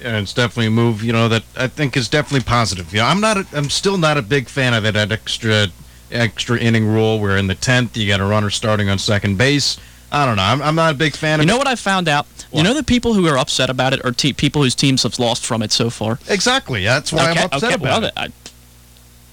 Yeah, 0.00 0.18
it's 0.18 0.32
definitely 0.32 0.68
a 0.68 0.70
move, 0.70 1.02
you 1.04 1.12
know, 1.12 1.28
that 1.28 1.42
I 1.56 1.66
think 1.66 1.94
is 1.94 2.08
definitely 2.08 2.44
positive. 2.46 2.94
Yeah, 2.94 3.06
I'm 3.06 3.20
not, 3.20 3.36
a, 3.36 3.46
I'm 3.52 3.68
still 3.68 3.98
not 3.98 4.16
a 4.16 4.22
big 4.22 4.48
fan 4.48 4.72
of. 4.72 4.90
That 4.94 5.12
extra, 5.12 5.66
extra 6.10 6.58
inning 6.58 6.86
rule 6.86 7.20
where 7.20 7.36
in 7.36 7.46
the 7.46 7.54
tenth 7.54 7.96
you 7.96 8.06
got 8.08 8.20
a 8.20 8.24
runner 8.24 8.50
starting 8.50 8.88
on 8.88 8.98
second 8.98 9.38
base. 9.38 9.78
I 10.12 10.26
don't 10.26 10.36
know. 10.36 10.42
I'm, 10.42 10.60
I'm 10.60 10.74
not 10.74 10.94
a 10.94 10.96
big 10.96 11.14
fan 11.14 11.38
of 11.38 11.44
You 11.44 11.46
know 11.52 11.56
what 11.58 11.68
I 11.68 11.76
found 11.76 12.08
out? 12.08 12.26
You 12.52 12.64
know 12.64 12.74
the 12.74 12.82
people 12.82 13.14
who 13.14 13.26
are 13.28 13.38
upset 13.38 13.70
about 13.70 13.92
it 13.92 14.04
are 14.04 14.10
te- 14.10 14.32
people 14.32 14.62
whose 14.62 14.74
teams 14.74 15.04
have 15.04 15.18
lost 15.20 15.46
from 15.46 15.62
it 15.62 15.70
so 15.70 15.88
far. 15.88 16.18
Exactly. 16.28 16.82
That's 16.82 17.12
why 17.12 17.30
Okay, 17.30 17.40
I'm 17.42 17.44
upset 17.46 17.62
okay, 17.64 17.74
about 17.74 18.02
well, 18.02 18.04
it. 18.06 18.12
I, 18.16 18.28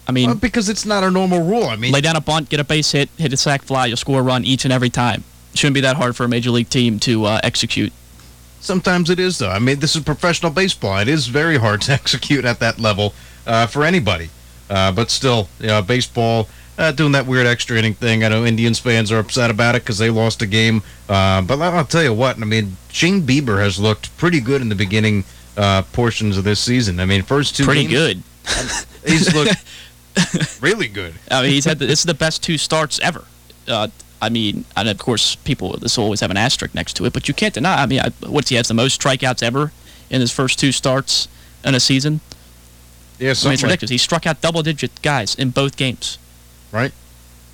I 0.07 0.11
mean, 0.11 0.29
Well, 0.29 0.35
because 0.37 0.69
it's 0.69 0.85
not 0.85 1.03
a 1.03 1.09
normal 1.09 1.41
rule. 1.43 1.63
I 1.65 1.75
mean, 1.77 1.91
lay 1.91 2.01
down 2.01 2.15
a 2.15 2.21
bunt, 2.21 2.49
get 2.49 2.59
a 2.59 2.63
base 2.63 2.91
hit, 2.91 3.09
hit 3.17 3.33
a 3.33 3.37
sac 3.37 3.63
fly, 3.63 3.87
you'll 3.87 3.97
score 3.97 4.19
a 4.19 4.23
run 4.23 4.45
each 4.45 4.65
and 4.65 4.71
every 4.73 4.89
time. 4.91 5.23
Shouldn't 5.55 5.73
be 5.73 5.81
that 5.81 5.95
hard 5.97 6.15
for 6.15 6.25
a 6.25 6.27
major 6.29 6.51
league 6.51 6.69
team 6.69 6.99
to 6.99 7.25
uh, 7.25 7.39
execute. 7.43 7.91
Sometimes 8.59 9.09
it 9.09 9.19
is, 9.19 9.39
though. 9.39 9.49
I 9.49 9.59
mean, 9.59 9.79
this 9.79 9.95
is 9.95 10.03
professional 10.03 10.51
baseball. 10.51 10.97
It 10.99 11.07
is 11.07 11.27
very 11.27 11.57
hard 11.57 11.81
to 11.83 11.91
execute 12.01 12.45
at 12.45 12.59
that 12.59 12.79
level 12.79 13.13
uh, 13.47 13.65
for 13.65 13.83
anybody. 13.83 14.29
Uh, 14.69 14.91
but 14.91 15.09
still, 15.09 15.49
you 15.59 15.67
know, 15.67 15.81
baseball 15.81 16.47
uh, 16.77 16.91
doing 16.91 17.11
that 17.13 17.25
weird 17.25 17.47
extra 17.47 17.77
inning 17.77 17.93
thing. 17.93 18.23
I 18.23 18.29
know 18.29 18.45
Indians 18.45 18.79
fans 18.79 19.11
are 19.11 19.19
upset 19.19 19.49
about 19.49 19.75
it 19.75 19.83
because 19.83 19.97
they 19.97 20.09
lost 20.09 20.41
a 20.41 20.45
game. 20.45 20.83
Uh, 21.09 21.41
but 21.41 21.59
I'll 21.61 21.85
tell 21.85 22.03
you 22.03 22.13
what. 22.13 22.37
I 22.39 22.45
mean, 22.45 22.77
Shane 22.89 23.21
Bieber 23.23 23.59
has 23.59 23.79
looked 23.79 24.15
pretty 24.17 24.39
good 24.39 24.61
in 24.61 24.69
the 24.69 24.75
beginning 24.75 25.23
uh, 25.57 25.81
portions 25.93 26.37
of 26.37 26.43
this 26.43 26.59
season. 26.59 26.99
I 26.99 27.05
mean, 27.05 27.23
first 27.23 27.55
two 27.55 27.65
Pretty 27.65 27.87
games, 27.87 27.93
good. 27.93 28.23
He's 29.11 29.33
looked 29.33 30.61
really 30.61 30.87
good. 30.87 31.15
I 31.31 31.41
mean, 31.41 31.51
he's 31.51 31.65
had 31.65 31.79
the, 31.79 31.85
this 31.85 31.99
is 31.99 32.05
the 32.05 32.13
best 32.13 32.43
two 32.43 32.57
starts 32.57 32.99
ever. 32.99 33.25
Uh, 33.67 33.87
I 34.21 34.29
mean, 34.29 34.65
and 34.75 34.89
of 34.89 34.97
course, 34.97 35.35
people 35.35 35.77
this 35.77 35.97
will 35.97 36.05
always 36.05 36.21
have 36.21 36.31
an 36.31 36.37
asterisk 36.37 36.73
next 36.73 36.93
to 36.95 37.05
it, 37.05 37.13
but 37.13 37.27
you 37.27 37.33
can't 37.33 37.53
deny. 37.53 37.83
I 37.83 37.85
mean, 37.85 37.99
I, 37.99 38.09
what's 38.25 38.49
he 38.49 38.55
has 38.55 38.67
the 38.67 38.73
most 38.73 38.99
strikeouts 38.99 39.43
ever 39.43 39.71
in 40.09 40.21
his 40.21 40.31
first 40.31 40.59
two 40.59 40.71
starts 40.71 41.27
in 41.63 41.75
a 41.75 41.79
season? 41.79 42.21
Yeah, 43.19 43.25
I 43.25 43.29
mean, 43.29 43.31
it's 43.31 43.45
like- 43.45 43.61
ridiculous. 43.63 43.89
He 43.91 43.97
struck 43.97 44.25
out 44.27 44.41
double-digit 44.41 45.01
guys 45.01 45.35
in 45.35 45.49
both 45.51 45.75
games. 45.77 46.17
Right? 46.71 46.91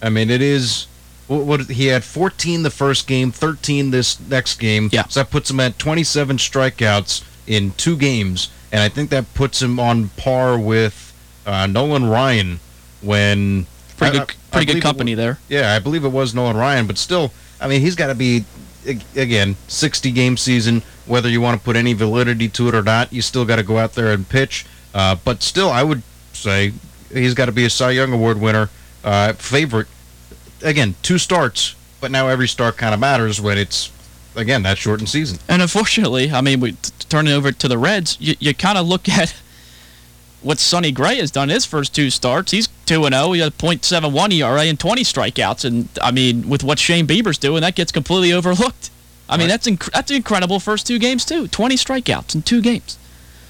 I 0.01 0.09
mean, 0.09 0.29
it 0.29 0.41
is. 0.41 0.87
What, 1.27 1.45
what 1.45 1.61
he 1.69 1.87
had 1.87 2.03
14 2.03 2.63
the 2.63 2.69
first 2.69 3.07
game, 3.07 3.31
13 3.31 3.91
this 3.91 4.19
next 4.19 4.59
game. 4.59 4.89
Yeah. 4.91 5.07
So 5.07 5.21
that 5.21 5.31
puts 5.31 5.49
him 5.49 5.59
at 5.61 5.79
27 5.79 6.37
strikeouts 6.37 7.23
in 7.47 7.71
two 7.71 7.95
games, 7.95 8.49
and 8.71 8.81
I 8.81 8.89
think 8.89 9.09
that 9.11 9.33
puts 9.33 9.61
him 9.61 9.79
on 9.79 10.09
par 10.09 10.59
with 10.59 11.13
uh, 11.45 11.65
Nolan 11.67 12.05
Ryan 12.09 12.59
when 13.01 13.65
Pretty 13.97 14.17
good, 14.17 14.21
I- 14.21 14.33
I 14.33 14.57
pretty 14.57 14.73
good 14.73 14.81
company 14.83 15.15
wa- 15.15 15.21
there. 15.21 15.39
Yeah, 15.49 15.73
I 15.73 15.79
believe 15.79 16.03
it 16.03 16.09
was 16.09 16.33
Nolan 16.35 16.57
Ryan, 16.57 16.87
but 16.87 16.97
still, 16.97 17.31
I 17.61 17.67
mean, 17.67 17.81
he's 17.81 17.95
got 17.95 18.07
to 18.07 18.15
be 18.15 18.43
again 19.15 19.55
60 19.67 20.11
game 20.11 20.35
season. 20.37 20.83
Whether 21.05 21.29
you 21.29 21.41
want 21.41 21.59
to 21.59 21.63
put 21.63 21.75
any 21.75 21.93
validity 21.93 22.47
to 22.49 22.67
it 22.69 22.75
or 22.75 22.81
not, 22.83 23.11
you 23.13 23.21
still 23.21 23.45
got 23.45 23.57
to 23.57 23.63
go 23.63 23.77
out 23.77 23.93
there 23.93 24.11
and 24.11 24.27
pitch. 24.27 24.65
Uh, 24.93 25.15
but 25.23 25.41
still, 25.43 25.69
I 25.69 25.83
would 25.83 26.01
say 26.33 26.73
he's 27.11 27.33
got 27.33 27.45
to 27.45 27.51
be 27.51 27.65
a 27.65 27.69
Cy 27.69 27.91
Young 27.91 28.11
Award 28.13 28.39
winner, 28.39 28.69
uh, 29.03 29.33
favorite. 29.33 29.87
Again, 30.61 30.95
two 31.01 31.17
starts, 31.17 31.75
but 31.99 32.11
now 32.11 32.27
every 32.27 32.47
start 32.47 32.77
kind 32.77 32.93
of 32.93 32.99
matters 32.99 33.41
when 33.41 33.57
it's 33.57 33.91
again 34.35 34.63
that 34.63 34.77
shortened 34.77 35.09
season. 35.09 35.39
And 35.47 35.61
unfortunately, 35.61 36.31
I 36.31 36.41
mean, 36.41 36.59
we 36.59 36.73
t- 36.73 36.91
turning 37.09 37.33
over 37.33 37.51
to 37.51 37.67
the 37.67 37.77
Reds, 37.77 38.17
you, 38.19 38.35
you 38.39 38.53
kind 38.53 38.77
of 38.77 38.87
look 38.87 39.09
at 39.09 39.35
what 40.41 40.59
Sonny 40.59 40.91
Gray 40.91 41.17
has 41.17 41.31
done 41.31 41.49
his 41.49 41.65
first 41.65 41.95
two 41.95 42.09
starts. 42.09 42.51
He's 42.51 42.67
2 42.85 43.05
and 43.05 43.15
0. 43.15 43.31
He 43.31 43.39
had 43.39 43.53
a 43.53 43.55
.71 43.55 44.33
ERA 44.33 44.61
and 44.63 44.79
20 44.79 45.03
strikeouts. 45.03 45.65
And 45.65 45.87
I 46.01 46.11
mean, 46.11 46.49
with 46.49 46.63
what 46.63 46.79
Shane 46.79 47.07
Bieber's 47.07 47.37
doing, 47.37 47.61
that 47.61 47.75
gets 47.75 47.91
completely 47.91 48.33
overlooked. 48.33 48.89
I 49.29 49.37
mean, 49.37 49.47
that's 49.47 49.67
inc- 49.67 49.91
that's 49.91 50.11
incredible 50.11 50.59
first 50.59 50.85
two 50.85 50.99
games 50.99 51.25
too. 51.25 51.47
20 51.47 51.75
strikeouts 51.75 52.35
in 52.35 52.41
two 52.41 52.61
games. 52.61 52.97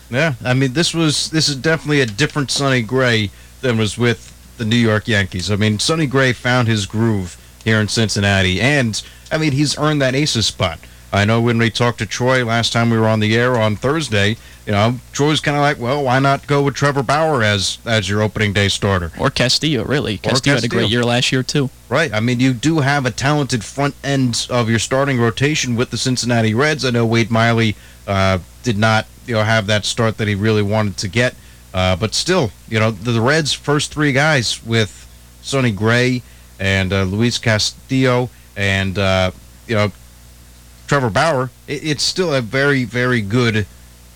Yeah, 0.10 0.36
I 0.44 0.54
mean 0.54 0.74
this 0.74 0.94
was 0.94 1.32
this 1.32 1.50
is 1.50 1.56
definitely 1.56 2.02
a 2.02 2.06
different 2.06 2.52
Sonny 2.52 2.84
Gray 2.84 3.32
than 3.62 3.78
was 3.78 3.98
with 3.98 4.33
the 4.58 4.66
New 4.66 4.76
York 4.78 5.08
Yankees. 5.08 5.52
I 5.52 5.56
mean 5.56 5.80
Sonny 5.80 6.08
Gray 6.08 6.34
found 6.34 6.68
his 6.68 6.86
groove 6.86 7.38
here 7.64 7.80
in 7.80 7.88
Cincinnati, 7.88 8.60
and 8.60 9.02
I 9.32 9.38
mean 9.38 9.52
he's 9.54 9.78
earned 9.78 10.02
that 10.02 10.16
aces 10.16 10.46
spot. 10.46 10.80
I 11.12 11.26
know 11.26 11.40
when 11.40 11.60
we 11.60 11.70
talked 11.70 12.00
to 12.00 12.08
Troy 12.08 12.44
last 12.44 12.74
time 12.74 12.90
we 12.90 12.98
were 12.98 13.08
on 13.08 13.20
the 13.20 13.36
air 13.38 13.56
on 13.56 13.76
Thursday, 13.76 14.36
you 14.66 14.72
know 14.72 15.00
Troy's 15.12 15.40
kind 15.40 15.56
of 15.56 15.62
like, 15.62 15.80
well, 15.80 16.04
why 16.04 16.20
not 16.20 16.48
go 16.48 16.64
with 16.64 16.74
Trevor 16.74 17.04
Bauer 17.04 17.44
as 17.44 17.78
as 17.86 18.10
your 18.10 18.22
opening 18.22 18.54
day 18.54 18.68
starter? 18.68 19.12
Or 19.20 19.30
Castillo, 19.30 19.84
really. 19.84 20.16
Or 20.16 20.30
Castillo 20.30 20.56
had 20.56 20.64
a 20.64 20.68
great 20.68 20.90
year 20.90 21.04
last 21.04 21.32
year 21.32 21.44
too. 21.44 21.70
Right. 21.90 22.12
I 22.12 22.20
mean, 22.20 22.40
you 22.40 22.54
do 22.54 22.80
have 22.80 23.06
a 23.06 23.12
talented 23.12 23.64
front 23.64 23.94
end 24.04 24.48
of 24.50 24.70
your 24.70 24.80
starting 24.80 25.20
rotation 25.20 25.76
with 25.76 25.92
the 25.92 25.98
Cincinnati 25.98 26.54
Reds. 26.56 26.84
I 26.84 26.90
know 26.90 27.06
Wade 27.06 27.30
Miley 27.30 27.76
uh, 28.08 28.40
did 28.64 28.78
not, 28.78 29.06
you 29.28 29.36
know, 29.36 29.44
have 29.44 29.68
that 29.68 29.86
start 29.86 30.18
that 30.18 30.28
he 30.28 30.34
really 30.36 30.64
wanted 30.64 30.98
to 30.98 31.08
get, 31.08 31.36
uh, 31.74 31.96
but 31.96 32.14
still, 32.14 32.52
you 32.70 32.80
know, 32.80 32.92
the, 32.92 33.12
the 33.12 33.22
Reds' 33.22 33.54
first 33.54 33.94
three 33.94 34.14
guys 34.14 34.64
with 34.64 35.10
Sonny 35.42 35.72
Gray 35.72 36.22
and 36.60 36.94
uh, 36.94 37.04
Luis 37.04 37.38
Castillo 37.38 38.30
and 38.56 38.98
uh, 38.98 39.32
you 39.68 39.76
know 39.76 39.92
Trevor 40.88 41.10
Bauer, 41.10 41.50
it, 41.68 41.84
it's 41.84 42.04
still 42.04 42.34
a 42.34 42.42
very, 42.42 42.84
very 42.84 43.22
good 43.22 43.66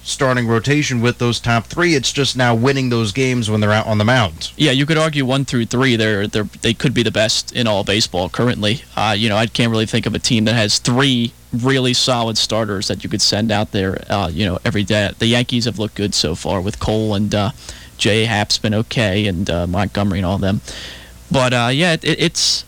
starting 0.07 0.47
rotation 0.47 1.01
with 1.01 1.17
those 1.17 1.39
top 1.39 1.65
three. 1.65 1.93
It's 1.93 2.13
just 2.13 2.37
now 2.37 2.55
winning 2.55 2.89
those 2.89 3.11
games 3.11 3.49
when 3.49 3.59
they're 3.59 3.73
out 3.73 3.87
on 3.87 3.97
the 3.97 4.05
mound. 4.05 4.51
Yeah, 4.55 4.71
you 4.71 4.85
could 4.85 4.97
argue 4.97 5.25
one 5.25 5.43
through 5.43 5.65
three. 5.65 5.95
They're 5.97 6.27
they're 6.27 6.45
they 6.61 6.73
could 6.73 6.93
be 6.93 7.03
the 7.03 7.11
best 7.11 7.51
in 7.51 7.67
all 7.67 7.83
baseball 7.83 8.29
currently. 8.29 8.83
Uh, 8.95 9.15
you 9.17 9.27
know, 9.27 9.35
I 9.35 9.47
can't 9.47 9.69
really 9.69 9.85
think 9.85 10.05
of 10.05 10.15
a 10.15 10.19
team 10.19 10.45
that 10.45 10.55
has 10.55 10.79
three 10.79 11.33
really 11.53 11.93
solid 11.93 12.37
starters 12.37 12.87
that 12.87 13.03
you 13.03 13.09
could 13.09 13.21
send 13.21 13.51
out 13.51 13.71
there. 13.71 14.01
Uh, 14.09 14.29
you 14.31 14.45
know, 14.45 14.59
every 14.63 14.83
day. 14.83 15.11
The 15.19 15.27
Yankees 15.27 15.65
have 15.65 15.77
looked 15.77 15.95
good 15.95 16.15
so 16.15 16.35
far 16.35 16.61
with 16.61 16.79
Cole 16.79 17.13
and 17.13 17.35
uh, 17.35 17.51
Jay 17.97 18.25
Happ's 18.25 18.57
been 18.57 18.73
okay, 18.73 19.27
and 19.27 19.49
uh, 19.49 19.67
Montgomery 19.67 20.19
and 20.19 20.25
all 20.25 20.37
them. 20.37 20.61
But 21.29 21.53
uh, 21.53 21.69
yeah, 21.73 21.93
it, 21.93 22.03
it's 22.03 22.63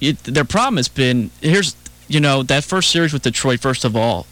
it, 0.00 0.18
their 0.24 0.44
problem 0.44 0.78
has 0.78 0.88
been 0.88 1.30
here's 1.42 1.76
you 2.08 2.20
know 2.20 2.42
that 2.44 2.64
first 2.64 2.90
series 2.90 3.12
with 3.12 3.22
Detroit. 3.22 3.60
First 3.60 3.84
of 3.84 3.94
all, 3.94 4.26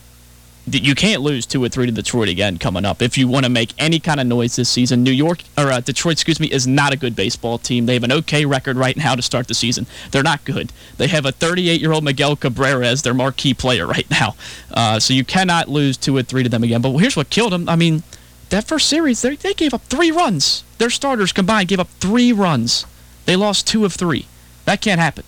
you 0.75 0.95
can't 0.95 1.23
lose 1.23 1.47
two 1.47 1.63
or 1.63 1.69
three 1.69 1.87
to 1.87 1.93
Detroit 1.93 2.29
again 2.29 2.59
coming 2.59 2.85
up 2.85 3.03
if 3.03 3.17
you 3.17 3.29
want 3.29 3.45
to 3.45 3.51
make 3.51 3.73
any 3.79 3.99
kind 4.01 4.21
of 4.21 4.27
noise 4.27 4.57
this 4.57 4.69
season. 4.69 5.03
New 5.03 5.11
York 5.13 5.43
or 5.57 5.71
uh, 5.71 5.81
Detroit, 5.81 6.15
excuse 6.15 6.41
me, 6.41 6.49
is 6.49 6.67
not 6.67 6.93
a 6.93 6.97
good 6.97 7.15
baseball 7.15 7.59
team. 7.59 7.87
They 7.87 7.95
have 7.95 8.05
an 8.05 8.13
okay 8.13 8.45
record 8.45 8.77
right 8.77 8.97
now 8.97 9.15
to 9.15 9.23
start 9.23 9.49
the 9.49 9.55
season. 9.55 9.87
They're 10.11 10.23
not 10.23 10.45
good. 10.45 10.73
They 10.97 11.09
have 11.09 11.27
a 11.27 11.33
38-year-old 11.33 12.05
Miguel 12.05 12.37
Cabrera 12.37 12.87
as 12.87 13.03
their 13.03 13.15
marquee 13.15 13.55
player 13.55 13.87
right 13.87 14.11
now. 14.21 14.35
Uh, 14.73 15.01
so 15.01 15.15
you 15.15 15.25
cannot 15.25 15.69
lose 15.69 15.97
two 15.97 16.17
or 16.17 16.23
three 16.23 16.43
to 16.43 16.49
them 16.49 16.65
again. 16.65 16.83
But 16.83 16.97
here's 16.97 17.17
what 17.17 17.31
killed 17.31 17.53
them. 17.53 17.69
I 17.69 17.77
mean, 17.77 18.03
that 18.51 18.65
first 18.65 18.89
series, 18.89 19.23
they, 19.23 19.37
they 19.37 19.55
gave 19.55 19.75
up 19.75 19.83
three 19.83 20.11
runs. 20.11 20.65
Their 20.79 20.91
starters 20.91 21.33
combined 21.33 21.69
gave 21.69 21.81
up 21.81 21.89
three 22.01 22.33
runs. 22.33 22.87
They 23.27 23.37
lost 23.37 23.67
two 23.67 23.85
of 23.85 23.95
three. 23.95 24.27
That 24.65 24.81
can't 24.81 25.01
happen 25.01 25.25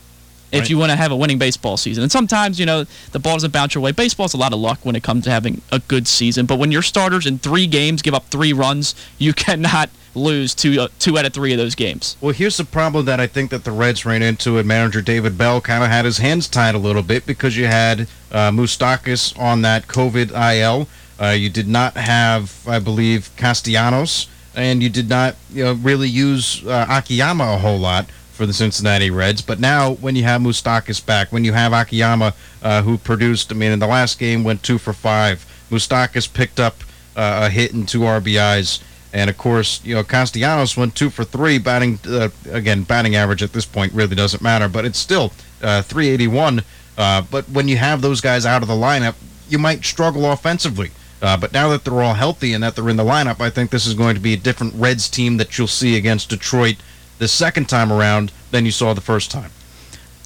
if 0.53 0.61
Right. 0.61 0.71
you 0.71 0.79
want 0.79 0.91
to 0.91 0.97
have 0.97 1.13
a 1.13 1.17
winning 1.17 1.39
baseball 1.39 1.77
season. 1.77 2.03
And 2.03 2.11
sometimes, 2.13 2.59
you 2.59 2.67
know, 2.67 2.85
the 3.13 3.19
ball 3.19 3.35
doesn't 3.35 3.53
bounce 3.53 3.75
your 3.75 3.83
way. 3.83 3.93
Baseball's 3.93 4.35
a 4.35 4.37
lot 4.37 4.53
of 4.53 4.59
luck 4.59 4.81
when 4.83 4.97
it 4.97 5.03
comes 5.03 5.25
to 5.25 5.31
having 5.31 5.63
a 5.71 5.79
good 5.81 6.09
season. 6.09 6.47
But 6.47 6.59
when 6.59 6.73
your 6.73 6.83
starters 6.83 7.27
in 7.27 7.39
three 7.39 7.67
games 7.67 8.03
give 8.03 8.15
up 8.15 8.27
three 8.31 8.53
runs, 8.53 8.95
you 9.19 9.33
cannot 9.47 9.91
lose 10.15 10.55
two, 10.57 10.81
uh, 10.81 10.89
two 10.99 11.17
out 11.17 11.25
of 11.25 11.33
three 11.33 11.53
of 11.53 11.59
those 11.59 11.77
games. 11.77 12.17
Well, 12.21 12.33
here's 12.35 12.57
the 12.57 12.65
problem 12.65 13.05
that 13.05 13.21
I 13.21 13.29
think 13.29 13.51
that 13.51 13.63
the 13.63 13.71
Reds 13.71 14.05
ran 14.05 14.23
into, 14.23 14.59
and 14.59 14.67
manager 14.67 15.01
David 15.01 15.39
Bell 15.39 15.61
kind 15.61 15.85
of 15.85 15.91
had 15.91 16.05
his 16.05 16.19
hands 16.19 16.49
tied 16.49 16.75
a 16.75 16.79
little 16.79 17.05
bit 17.05 17.27
because 17.27 17.57
you 17.57 17.67
had 17.67 18.09
uh, 18.33 18.51
Moustakas 18.51 19.39
on 19.39 19.63
that 19.63 19.87
COVID 19.87 20.31
IL. 20.33 20.89
Uh, 21.21 21.29
you 21.31 21.49
did 21.49 21.69
not 21.69 21.97
have, 21.97 22.67
I 22.67 22.81
believe, 22.81 23.31
Castellanos, 23.37 24.27
and 24.57 24.83
you 24.83 24.89
did 24.89 25.09
not, 25.09 25.37
you 25.53 25.63
know, 25.65 25.75
really 25.75 26.09
use 26.09 26.67
uh, 26.67 26.87
Akiyama 26.89 27.45
a 27.45 27.59
whole 27.59 27.79
lot 27.79 28.07
for 28.41 28.47
the 28.47 28.55
Cincinnati 28.55 29.11
Reds. 29.11 29.43
But 29.43 29.61
now, 29.61 29.97
when 29.97 30.17
you 30.17 30.23
have 30.23 30.41
Moustakas 30.41 31.05
back, 31.05 31.31
when 31.31 31.45
you 31.45 31.53
have 31.53 31.75
Akiyama, 31.75 32.33
uh, 32.63 32.81
who 32.81 32.97
produced, 32.97 33.53
I 33.53 33.55
mean, 33.55 33.71
in 33.71 33.81
the 33.81 33.87
last 33.87 34.19
game 34.19 34.45
went 34.45 34.63
two 34.63 34.79
for 34.79 34.95
five. 34.95 35.45
Moustakas 35.71 36.33
picked 36.33 36.59
up 36.59 36.77
uh, 37.15 37.43
a 37.45 37.51
hit 37.51 37.75
and 37.75 37.87
two 37.87 38.01
RBIs. 38.01 38.83
And 39.13 39.29
of 39.29 39.37
course, 39.37 39.83
you 39.85 39.95
know, 39.95 40.03
Castellanos 40.03 40.75
went 40.75 40.95
two 40.95 41.11
for 41.11 41.23
three, 41.23 41.59
batting 41.59 41.99
uh, 42.07 42.31
again. 42.51 42.85
Batting 42.85 43.15
average 43.15 43.43
at 43.43 43.53
this 43.53 43.67
point 43.67 43.93
really 43.93 44.17
doesn't 44.17 44.43
matter, 44.43 44.71
but 44.71 44.87
it's 44.87 44.99
still 44.99 45.35
uh, 45.61 45.83
381. 45.83 46.63
Uh, 46.97 47.21
but 47.31 47.47
when 47.51 47.69
you 47.69 47.77
have 47.77 48.01
those 48.01 48.23
guys 48.23 48.47
out 48.47 48.63
of 48.63 48.69
the 48.69 48.75
lineup, 48.75 49.17
you 49.51 49.59
might 49.59 49.85
struggle 49.85 50.33
offensively. 50.33 50.93
Uh, 51.21 51.37
but 51.37 51.53
now 51.53 51.69
that 51.69 51.85
they're 51.85 52.01
all 52.01 52.15
healthy 52.15 52.55
and 52.55 52.65
that 52.65 52.75
they're 52.75 52.89
in 52.89 52.97
the 52.97 53.05
lineup, 53.05 53.39
I 53.39 53.51
think 53.51 53.71
this 53.71 53.87
is 53.87 53.93
going 53.93 54.15
to 54.15 54.21
be 54.23 54.33
a 54.33 54.39
different 54.39 54.73
Reds 54.77 55.11
team 55.11 55.37
that 55.37 55.59
you'll 55.59 55.67
see 55.67 55.99
against 55.99 56.31
Detroit 56.31 56.77
the 57.21 57.29
second 57.29 57.69
time 57.69 57.93
around 57.93 58.33
than 58.51 58.65
you 58.65 58.73
saw 58.73 58.93
the 58.95 59.01
first 59.01 59.31
time. 59.31 59.53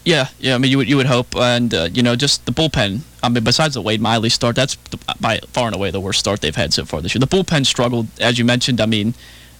Yeah, 0.04 0.28
yeah. 0.38 0.54
I 0.54 0.59
mean, 0.59 0.70
you 0.70 0.78
would 0.78 0.88
you 0.88 0.96
would 0.96 1.07
hope, 1.07 1.35
and 1.37 1.74
uh, 1.74 1.88
you 1.92 2.02
know, 2.02 2.14
just 2.14 2.46
the 2.46 2.52
bullpen. 2.52 3.00
I 3.22 3.28
mean, 3.28 3.42
besides 3.42 3.74
the 3.74 3.83
Wade 3.83 4.00
Miley 4.00 4.28
start, 4.28 4.54
that's 4.54 4.76
the, 4.90 4.98
by 5.20 5.38
far 5.48 5.66
and 5.66 5.74
away 5.74 5.90
the 5.90 6.00
worst 6.00 6.20
start 6.20 6.40
they've 6.40 6.54
had 6.54 6.72
so 6.72 6.85
far 6.85 7.00
this 7.00 7.14
year. 7.14 7.20
The 7.20 7.26
bullpen 7.26 7.66
struggled, 7.66 8.07
as 8.20 8.38
you 8.38 8.44
mentioned. 8.44 8.80
I 8.80 8.87
mean, 8.87 9.14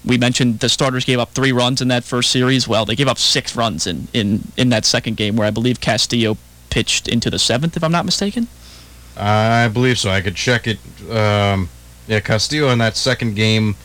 we 0.05 0.19
mentioned 0.19 0.61
the 0.61 0.69
starters 0.69 1.05
gave 1.05 1.19
up 1.19 1.31
three 1.31 1.53
runs 1.53 1.81
in 1.81 1.89
that 1.89 2.05
first 2.05 2.31
series. 2.31 2.69
Well, 2.69 2.85
they 2.85 2.95
gave 2.95 3.09
up 3.09 3.19
six 3.19 3.57
runs 3.57 3.87
in 3.87 4.09
in 4.13 4.53
in 4.57 4.69
that 4.69 4.85
second 4.85 5.17
game, 5.17 5.37
where 5.37 5.47
I 5.47 5.51
believe 5.51 5.81
Castillo 5.81 6.37
pitched 6.71 7.09
into 7.09 7.31
the 7.31 7.39
seventh, 7.39 7.77
if 7.77 7.83
I'm 7.83 7.93
not 7.93 8.05
mistaken. 8.05 8.47
I 9.17 9.69
believe 9.69 9.99
so. 9.99 10.11
I 10.11 10.21
could 10.21 10.37
check 10.37 10.67
it. 10.67 10.79
Um, 11.11 11.71
yeah, 12.07 12.21
Castillo 12.21 12.69
in 12.71 12.79
that 12.79 12.97
second 12.97 13.35
game, 13.35 13.77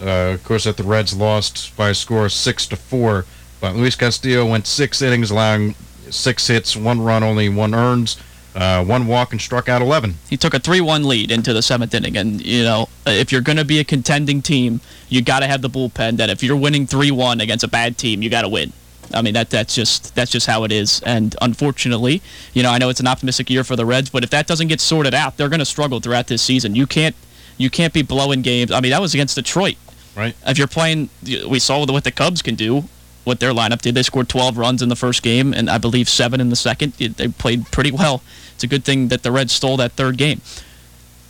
uh, 0.00 0.34
of 0.34 0.44
course, 0.44 0.64
that 0.64 0.76
the 0.76 0.82
Reds 0.82 1.16
lost 1.16 1.76
by 1.76 1.90
a 1.90 1.94
score 1.94 2.26
of 2.26 2.32
six 2.32 2.66
to 2.66 2.76
four. 2.76 3.24
But 3.60 3.74
Luis 3.74 3.96
Castillo 3.96 4.46
went 4.46 4.66
six 4.66 5.00
innings, 5.00 5.30
allowing 5.30 5.74
six 6.10 6.46
hits, 6.46 6.76
one 6.76 7.00
run, 7.00 7.22
only 7.22 7.48
one 7.48 7.74
earns, 7.74 8.16
uh, 8.54 8.84
one 8.84 9.06
walk, 9.06 9.32
and 9.32 9.40
struck 9.40 9.68
out 9.68 9.82
11. 9.82 10.14
He 10.28 10.36
took 10.36 10.54
a 10.54 10.58
3 10.58 10.80
1 10.80 11.04
lead 11.04 11.30
into 11.30 11.52
the 11.52 11.62
seventh 11.62 11.94
inning. 11.94 12.16
And, 12.16 12.44
you 12.44 12.62
know, 12.62 12.88
if 13.06 13.32
you're 13.32 13.40
going 13.40 13.58
to 13.58 13.64
be 13.64 13.78
a 13.78 13.84
contending 13.84 14.42
team, 14.42 14.80
you 15.08 15.22
got 15.22 15.40
to 15.40 15.46
have 15.46 15.62
the 15.62 15.70
bullpen 15.70 16.16
that 16.18 16.30
if 16.30 16.42
you're 16.42 16.56
winning 16.56 16.86
3 16.86 17.10
1 17.10 17.40
against 17.40 17.64
a 17.64 17.68
bad 17.68 17.96
team, 17.98 18.22
you 18.22 18.30
got 18.30 18.42
to 18.42 18.48
win. 18.48 18.72
I 19.14 19.22
mean 19.22 19.34
that 19.34 19.50
that's 19.50 19.74
just 19.74 20.14
that's 20.14 20.30
just 20.30 20.46
how 20.46 20.64
it 20.64 20.72
is. 20.72 21.00
And 21.06 21.36
unfortunately, 21.40 22.22
you 22.54 22.62
know, 22.62 22.70
I 22.70 22.78
know 22.78 22.88
it's 22.88 23.00
an 23.00 23.06
optimistic 23.06 23.48
year 23.50 23.64
for 23.64 23.76
the 23.76 23.86
Reds, 23.86 24.10
but 24.10 24.24
if 24.24 24.30
that 24.30 24.46
doesn't 24.46 24.68
get 24.68 24.80
sorted 24.80 25.14
out, 25.14 25.36
they're 25.36 25.48
going 25.48 25.60
to 25.60 25.64
struggle 25.64 26.00
throughout 26.00 26.26
this 26.26 26.42
season. 26.42 26.74
You 26.74 26.86
can't 26.86 27.14
you 27.58 27.70
can't 27.70 27.92
be 27.92 28.02
blowing 28.02 28.42
games. 28.42 28.70
I 28.70 28.80
mean, 28.80 28.90
that 28.90 29.00
was 29.00 29.14
against 29.14 29.36
Detroit. 29.36 29.76
Right. 30.14 30.34
If 30.46 30.58
you're 30.58 30.66
playing, 30.66 31.10
we 31.48 31.58
saw 31.58 31.84
what 31.84 32.04
the 32.04 32.12
Cubs 32.12 32.42
can 32.42 32.54
do 32.54 32.84
what 33.26 33.40
their 33.40 33.52
lineup 33.52 33.82
did. 33.82 33.96
They 33.96 34.04
scored 34.04 34.28
12 34.28 34.56
runs 34.56 34.82
in 34.82 34.88
the 34.88 34.94
first 34.94 35.20
game, 35.22 35.52
and 35.52 35.68
I 35.68 35.78
believe 35.78 36.08
seven 36.08 36.40
in 36.40 36.48
the 36.48 36.56
second. 36.56 36.92
They 36.92 37.26
played 37.26 37.66
pretty 37.72 37.90
well. 37.90 38.22
It's 38.54 38.62
a 38.62 38.68
good 38.68 38.84
thing 38.84 39.08
that 39.08 39.24
the 39.24 39.32
Reds 39.32 39.52
stole 39.52 39.76
that 39.78 39.92
third 39.92 40.16
game. 40.16 40.40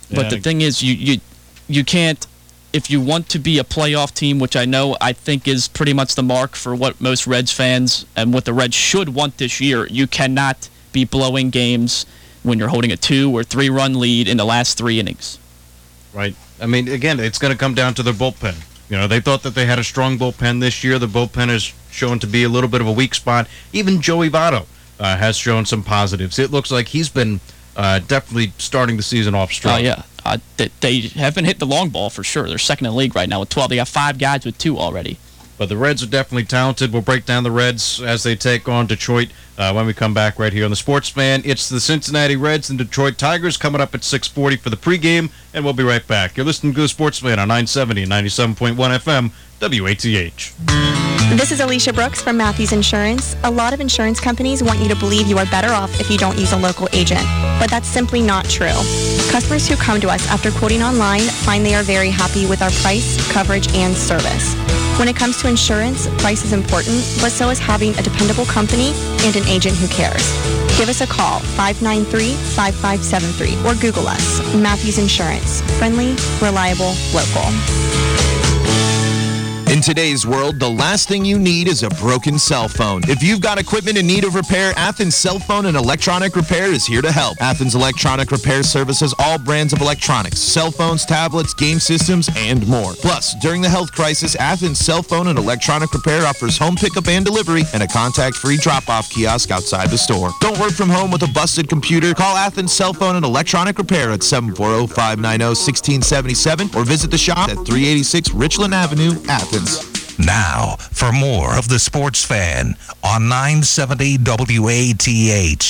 But 0.09 0.25
yeah, 0.25 0.29
the 0.29 0.39
thing 0.39 0.61
is, 0.61 0.83
you 0.83 0.93
you 0.93 1.19
you 1.67 1.83
can't 1.83 2.25
if 2.71 2.91
you 2.91 3.01
want 3.01 3.29
to 3.29 3.39
be 3.39 3.57
a 3.57 3.63
playoff 3.63 4.13
team, 4.13 4.37
which 4.37 4.55
I 4.55 4.63
know 4.63 4.95
I 5.01 5.11
think 5.11 5.47
is 5.47 5.67
pretty 5.67 5.91
much 5.91 6.13
the 6.13 6.23
mark 6.23 6.55
for 6.55 6.75
what 6.75 7.01
most 7.01 7.25
Reds 7.25 7.51
fans 7.51 8.05
and 8.15 8.31
what 8.31 8.45
the 8.45 8.53
Reds 8.53 8.75
should 8.75 9.09
want 9.09 9.37
this 9.39 9.59
year. 9.59 9.87
You 9.87 10.05
cannot 10.05 10.69
be 10.93 11.03
blowing 11.03 11.49
games 11.49 12.05
when 12.43 12.59
you're 12.59 12.69
holding 12.69 12.91
a 12.91 12.97
two 12.97 13.35
or 13.35 13.43
three 13.43 13.69
run 13.69 13.99
lead 13.99 14.27
in 14.27 14.37
the 14.37 14.45
last 14.45 14.77
three 14.77 14.99
innings. 14.99 15.39
Right. 16.17 16.35
I 16.59 16.65
mean, 16.65 16.87
again, 16.87 17.19
it's 17.19 17.37
going 17.37 17.53
to 17.53 17.57
come 17.57 17.75
down 17.75 17.93
to 17.93 18.03
their 18.03 18.13
bullpen. 18.13 18.55
You 18.89 18.97
know, 18.97 19.05
they 19.05 19.19
thought 19.19 19.43
that 19.43 19.53
they 19.53 19.67
had 19.67 19.77
a 19.77 19.83
strong 19.83 20.17
bullpen 20.17 20.59
this 20.61 20.83
year. 20.83 20.97
The 20.97 21.05
bullpen 21.05 21.51
is 21.51 21.71
shown 21.91 22.17
to 22.19 22.27
be 22.27 22.43
a 22.43 22.49
little 22.49 22.69
bit 22.69 22.81
of 22.81 22.87
a 22.87 22.91
weak 22.91 23.13
spot. 23.13 23.47
Even 23.71 24.01
Joey 24.01 24.27
Votto 24.27 24.65
uh, 24.99 25.15
has 25.17 25.37
shown 25.37 25.65
some 25.65 25.83
positives. 25.83 26.39
It 26.39 26.49
looks 26.49 26.71
like 26.71 26.87
he's 26.87 27.07
been 27.07 27.39
uh, 27.75 27.99
definitely 27.99 28.51
starting 28.57 28.97
the 28.97 29.03
season 29.03 29.35
off 29.35 29.51
strong. 29.51 29.75
Oh, 29.75 29.77
yeah. 29.77 30.01
Uh, 30.25 30.39
they, 30.57 30.69
they 30.79 30.99
have 31.01 31.35
been 31.35 31.45
hit 31.45 31.59
the 31.59 31.67
long 31.67 31.89
ball 31.89 32.09
for 32.09 32.23
sure. 32.23 32.47
They're 32.49 32.57
second 32.57 32.87
in 32.87 32.93
the 32.93 32.97
league 32.97 33.15
right 33.15 33.29
now 33.29 33.41
with 33.41 33.49
12. 33.49 33.69
They 33.69 33.75
got 33.75 33.87
five 33.87 34.17
guys 34.17 34.43
with 34.43 34.57
two 34.57 34.79
already. 34.79 35.19
But 35.57 35.69
the 35.69 35.77
Reds 35.77 36.03
are 36.03 36.07
definitely 36.07 36.45
talented. 36.45 36.93
We'll 36.93 37.01
break 37.01 37.25
down 37.25 37.43
the 37.43 37.51
Reds 37.51 38.01
as 38.01 38.23
they 38.23 38.35
take 38.35 38.69
on 38.69 38.85
Detroit 38.85 39.29
uh, 39.57 39.73
when 39.73 39.87
we 39.87 39.93
come 39.93 40.13
back 40.13 40.37
right 40.37 40.53
here 40.53 40.65
on 40.65 40.69
the 40.69 40.75
Sports 40.75 41.09
Fan. 41.09 41.41
It's 41.45 41.67
the 41.67 41.79
Cincinnati 41.79 42.35
Reds 42.35 42.69
and 42.69 42.77
Detroit 42.77 43.17
Tigers 43.17 43.57
coming 43.57 43.81
up 43.81 43.95
at 43.95 44.01
6:40 44.01 44.59
for 44.59 44.69
the 44.69 44.77
pregame, 44.77 45.31
and 45.53 45.63
we'll 45.63 45.73
be 45.73 45.83
right 45.83 46.05
back. 46.05 46.37
You're 46.37 46.45
listening 46.45 46.73
to 46.75 46.81
the 46.81 46.87
Sports 46.87 47.19
Fan 47.19 47.39
on 47.39 47.47
970 47.47 48.03
and 48.03 48.11
97.1 48.11 48.75
FM, 48.75 49.31
WATH. 49.59 50.55
This 51.35 51.51
is 51.51 51.59
Alicia 51.59 51.91
Brooks 51.91 52.21
from 52.21 52.37
Matthews 52.37 52.71
Insurance. 52.71 53.35
A 53.43 53.51
lot 53.51 53.73
of 53.73 53.81
insurance 53.81 54.19
companies 54.19 54.63
want 54.63 54.79
you 54.79 54.87
to 54.87 54.95
believe 54.95 55.27
you 55.27 55.37
are 55.37 55.45
better 55.47 55.73
off 55.73 55.99
if 55.99 56.09
you 56.09 56.17
don't 56.17 56.37
use 56.37 56.53
a 56.53 56.57
local 56.57 56.87
agent, 56.93 57.25
but 57.59 57.69
that's 57.69 57.87
simply 57.87 58.21
not 58.21 58.45
true. 58.45 58.67
Customers 59.29 59.67
who 59.67 59.75
come 59.75 59.99
to 60.01 60.09
us 60.09 60.25
after 60.29 60.51
quoting 60.51 60.83
online 60.83 61.21
find 61.21 61.65
they 61.65 61.75
are 61.75 61.83
very 61.83 62.09
happy 62.09 62.45
with 62.45 62.61
our 62.61 62.71
price, 62.81 63.17
coverage, 63.33 63.67
and 63.73 63.95
service. 63.95 64.55
When 64.97 65.07
it 65.07 65.15
comes 65.15 65.37
to 65.41 65.47
insurance, 65.47 66.07
price 66.21 66.43
is 66.43 66.51
important, 66.53 66.97
but 67.21 67.31
so 67.31 67.49
is 67.49 67.59
having 67.59 67.95
a 67.99 68.01
dependable 68.01 68.45
company 68.45 68.93
and 69.21 69.35
an 69.35 69.47
agent 69.47 69.77
who 69.77 69.87
cares. 69.87 70.33
Give 70.75 70.89
us 70.89 71.01
a 71.01 71.07
call, 71.07 71.39
593-5573, 71.55 73.63
or 73.63 73.75
Google 73.79 74.07
us, 74.07 74.41
Matthews 74.55 74.97
Insurance. 74.97 75.61
Friendly, 75.77 76.15
reliable, 76.41 76.95
local. 77.13 77.45
In 79.69 79.81
today's 79.81 80.25
world, 80.25 80.61
the 80.61 80.69
last 80.69 81.09
thing 81.09 81.25
you 81.25 81.37
need 81.37 81.67
is 81.67 81.83
a 81.83 81.89
broken 81.89 82.39
cell 82.39 82.69
phone. 82.69 83.01
If 83.09 83.21
you've 83.21 83.41
got 83.41 83.59
equipment 83.59 83.97
in 83.97 84.07
need 84.07 84.23
of 84.23 84.33
repair, 84.33 84.71
Athens 84.77 85.13
Cell 85.13 85.39
Phone 85.39 85.65
and 85.65 85.75
Electronic 85.75 86.37
Repair 86.37 86.71
is 86.71 86.85
here 86.85 87.01
to 87.01 87.11
help. 87.11 87.35
Athens 87.41 87.75
Electronic 87.75 88.31
Repair 88.31 88.63
services 88.63 89.13
all 89.19 89.37
brands 89.37 89.73
of 89.73 89.81
electronics, 89.81 90.39
cell 90.39 90.71
phones, 90.71 91.05
tablets, 91.05 91.53
game 91.53 91.81
systems, 91.81 92.29
and 92.37 92.65
more. 92.65 92.93
Plus, 92.93 93.35
during 93.41 93.61
the 93.61 93.67
health 93.67 93.91
crisis, 93.91 94.37
Athens 94.37 94.79
Cell 94.79 95.03
Phone 95.03 95.27
and 95.27 95.37
Electronic 95.37 95.93
Repair 95.93 96.25
offers 96.25 96.57
home 96.57 96.77
pickup 96.77 97.09
and 97.09 97.25
delivery 97.25 97.63
and 97.73 97.83
a 97.83 97.87
contact-free 97.87 98.55
drop-off 98.57 99.09
kiosk 99.09 99.51
outside 99.51 99.89
the 99.89 99.97
store. 99.97 100.31
Don't 100.39 100.57
work 100.59 100.71
from 100.71 100.87
home 100.87 101.11
with 101.11 101.23
a 101.23 101.31
busted 101.33 101.67
computer. 101.67 102.13
Call 102.13 102.37
Athens 102.37 102.71
Cell 102.71 102.93
Phone 102.93 103.17
and 103.17 103.25
Electronic 103.25 103.77
Repair 103.77 104.11
at 104.11 104.21
740-590-1677 104.21 106.73
or 106.73 106.85
visit 106.85 107.11
the 107.11 107.17
shop 107.17 107.49
at 107.49 107.55
386 107.55 108.31
Richland 108.31 108.73
Avenue, 108.73 109.11
Athens. 109.27 109.56
Now, 110.19 110.77
for 110.91 111.11
more 111.11 111.57
of 111.57 111.69
the 111.69 111.79
Sports 111.79 112.23
Fan 112.23 112.75
on 113.03 113.29
970 113.29 114.17
WATH. 114.17 115.69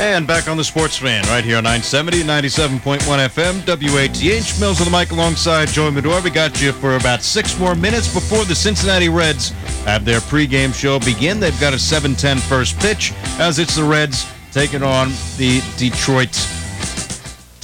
And 0.00 0.26
back 0.26 0.48
on 0.48 0.56
the 0.56 0.64
Sports 0.64 0.98
Fan 0.98 1.24
right 1.26 1.44
here 1.44 1.56
on 1.56 1.64
970, 1.64 2.22
97.1 2.24 2.98
FM, 3.00 3.64
WATH. 3.64 4.60
Mills 4.60 4.80
on 4.80 4.90
the 4.90 4.96
mic 4.96 5.12
alongside 5.12 5.68
Joey 5.68 5.92
Medor. 5.92 6.20
We 6.20 6.30
got 6.30 6.60
you 6.60 6.72
for 6.72 6.96
about 6.96 7.22
six 7.22 7.58
more 7.58 7.74
minutes 7.74 8.12
before 8.12 8.44
the 8.44 8.54
Cincinnati 8.54 9.08
Reds 9.08 9.50
have 9.84 10.04
their 10.04 10.20
pregame 10.20 10.74
show 10.74 10.98
begin. 10.98 11.38
They've 11.40 11.58
got 11.60 11.72
a 11.72 11.76
7-10 11.76 12.40
first 12.40 12.78
pitch 12.80 13.12
as 13.38 13.58
it's 13.58 13.76
the 13.76 13.84
Reds 13.84 14.26
taking 14.52 14.82
on 14.82 15.08
the 15.36 15.62
Detroit 15.76 16.34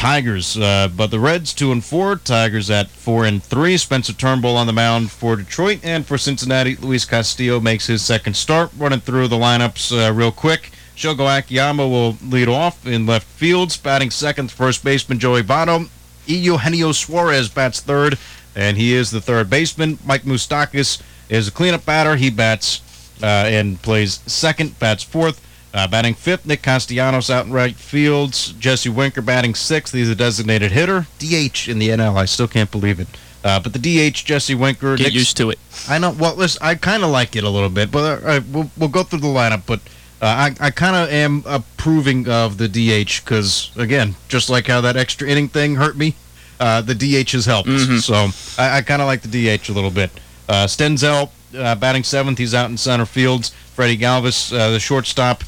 Tigers. 0.00 0.56
Uh, 0.56 0.88
but 0.96 1.10
the 1.10 1.20
Reds 1.20 1.52
two 1.52 1.72
and 1.72 1.84
four, 1.84 2.16
Tigers 2.16 2.70
at 2.70 2.88
four 2.88 3.26
and 3.26 3.42
three. 3.42 3.76
Spencer 3.76 4.14
Turnbull 4.14 4.56
on 4.56 4.66
the 4.66 4.72
mound 4.72 5.10
for 5.10 5.36
Detroit 5.36 5.80
and 5.82 6.06
for 6.06 6.16
Cincinnati. 6.16 6.74
Luis 6.76 7.04
Castillo 7.04 7.60
makes 7.60 7.86
his 7.86 8.00
second 8.00 8.34
start. 8.34 8.70
Running 8.78 9.00
through 9.00 9.28
the 9.28 9.36
lineups 9.36 9.92
uh, 9.92 10.10
real 10.10 10.32
quick. 10.32 10.72
Shogo 10.96 11.38
Akiyama 11.38 11.86
will 11.86 12.16
lead 12.26 12.48
off 12.48 12.86
in 12.86 13.04
left 13.04 13.26
fields. 13.26 13.76
Batting 13.76 14.10
second, 14.10 14.50
first 14.50 14.82
baseman 14.82 15.18
Joey 15.18 15.42
Votto. 15.42 15.90
Eugenio 16.26 16.92
Suarez 16.92 17.50
bats 17.50 17.80
third, 17.80 18.16
and 18.56 18.78
he 18.78 18.94
is 18.94 19.10
the 19.10 19.20
third 19.20 19.50
baseman. 19.50 19.98
Mike 20.06 20.22
Moustakas 20.22 21.02
is 21.28 21.46
a 21.46 21.52
cleanup 21.52 21.84
batter. 21.84 22.16
He 22.16 22.30
bats 22.30 22.80
uh, 23.22 23.26
and 23.26 23.80
plays 23.82 24.20
second, 24.24 24.78
bats 24.78 25.02
fourth. 25.02 25.46
Uh, 25.72 25.87
batting 25.87 26.14
fifth, 26.14 26.46
Nick 26.46 26.62
Castellanos 26.62 27.30
out 27.30 27.46
in 27.46 27.52
right 27.52 27.76
fields. 27.76 28.52
Jesse 28.54 28.88
Winker 28.88 29.22
batting 29.22 29.54
sixth. 29.54 29.94
He's 29.94 30.11
a 30.11 30.16
designated 30.16 30.72
hitter. 30.72 31.06
DH 31.18 31.68
in 31.68 31.78
the 31.78 31.90
NL. 31.90 32.16
I 32.16 32.24
still 32.24 32.48
can't 32.48 32.70
believe 32.70 32.98
it. 32.98 33.06
Uh, 33.44 33.61
but 33.61 33.72
the 33.72 33.78
DH, 33.78 34.24
Jesse 34.24 34.54
Winker. 34.54 34.96
Get 34.96 35.04
Nick, 35.04 35.14
used 35.14 35.37
to 35.37 35.50
it. 35.50 35.59
I 35.88 35.98
know. 35.98 36.11
Well, 36.11 36.35
listen, 36.35 36.61
I 36.62 36.74
kind 36.74 37.04
of 37.04 37.11
like 37.11 37.37
it 37.37 37.44
a 37.44 37.48
little 37.48 37.68
bit, 37.68 37.90
but 37.90 38.22
uh, 38.24 38.40
we'll, 38.50 38.70
we'll 38.76 38.88
go 38.88 39.02
through 39.02 39.20
the 39.20 39.28
lineup. 39.28 39.62
But 39.64 39.80
uh, 40.20 40.26
I, 40.26 40.54
I 40.61 40.70
kind 40.70 40.96
of 40.96 41.09
am 41.09 41.44
approving 41.46 42.28
of 42.28 42.59
the 42.59 42.68
DH 42.68 43.24
because, 43.24 43.70
again, 43.76 44.16
just 44.28 44.50
like 44.50 44.66
how 44.66 44.80
that 44.80 44.96
extra 44.96 45.28
inning 45.28 45.48
thing 45.48 45.76
hurt 45.76 45.96
me, 45.96 46.16
uh, 46.59 46.83
the 46.83 46.94
DH 46.94 47.30
has 47.30 47.46
helped. 47.46 47.68
Mm-hmm. 47.68 47.98
So 47.98 48.28
I, 48.61 48.78
I 48.78 48.83
kind 48.83 49.00
of 49.00 49.06
like 49.06 49.22
the 49.22 49.28
DH 49.56 49.68
a 49.68 49.72
little 49.72 49.90
bit. 49.90 50.11
Uh, 50.48 50.66
Senzel 50.66 51.30
batting 51.52 52.02
seventh. 52.02 52.38
He's 52.38 52.54
out 52.54 52.70
in 52.70 52.76
center 52.76 53.06
fields. 53.06 53.50
Freddie 53.50 53.96
Galvis, 53.96 54.50
the 54.50 54.80
shortstop 54.80 55.44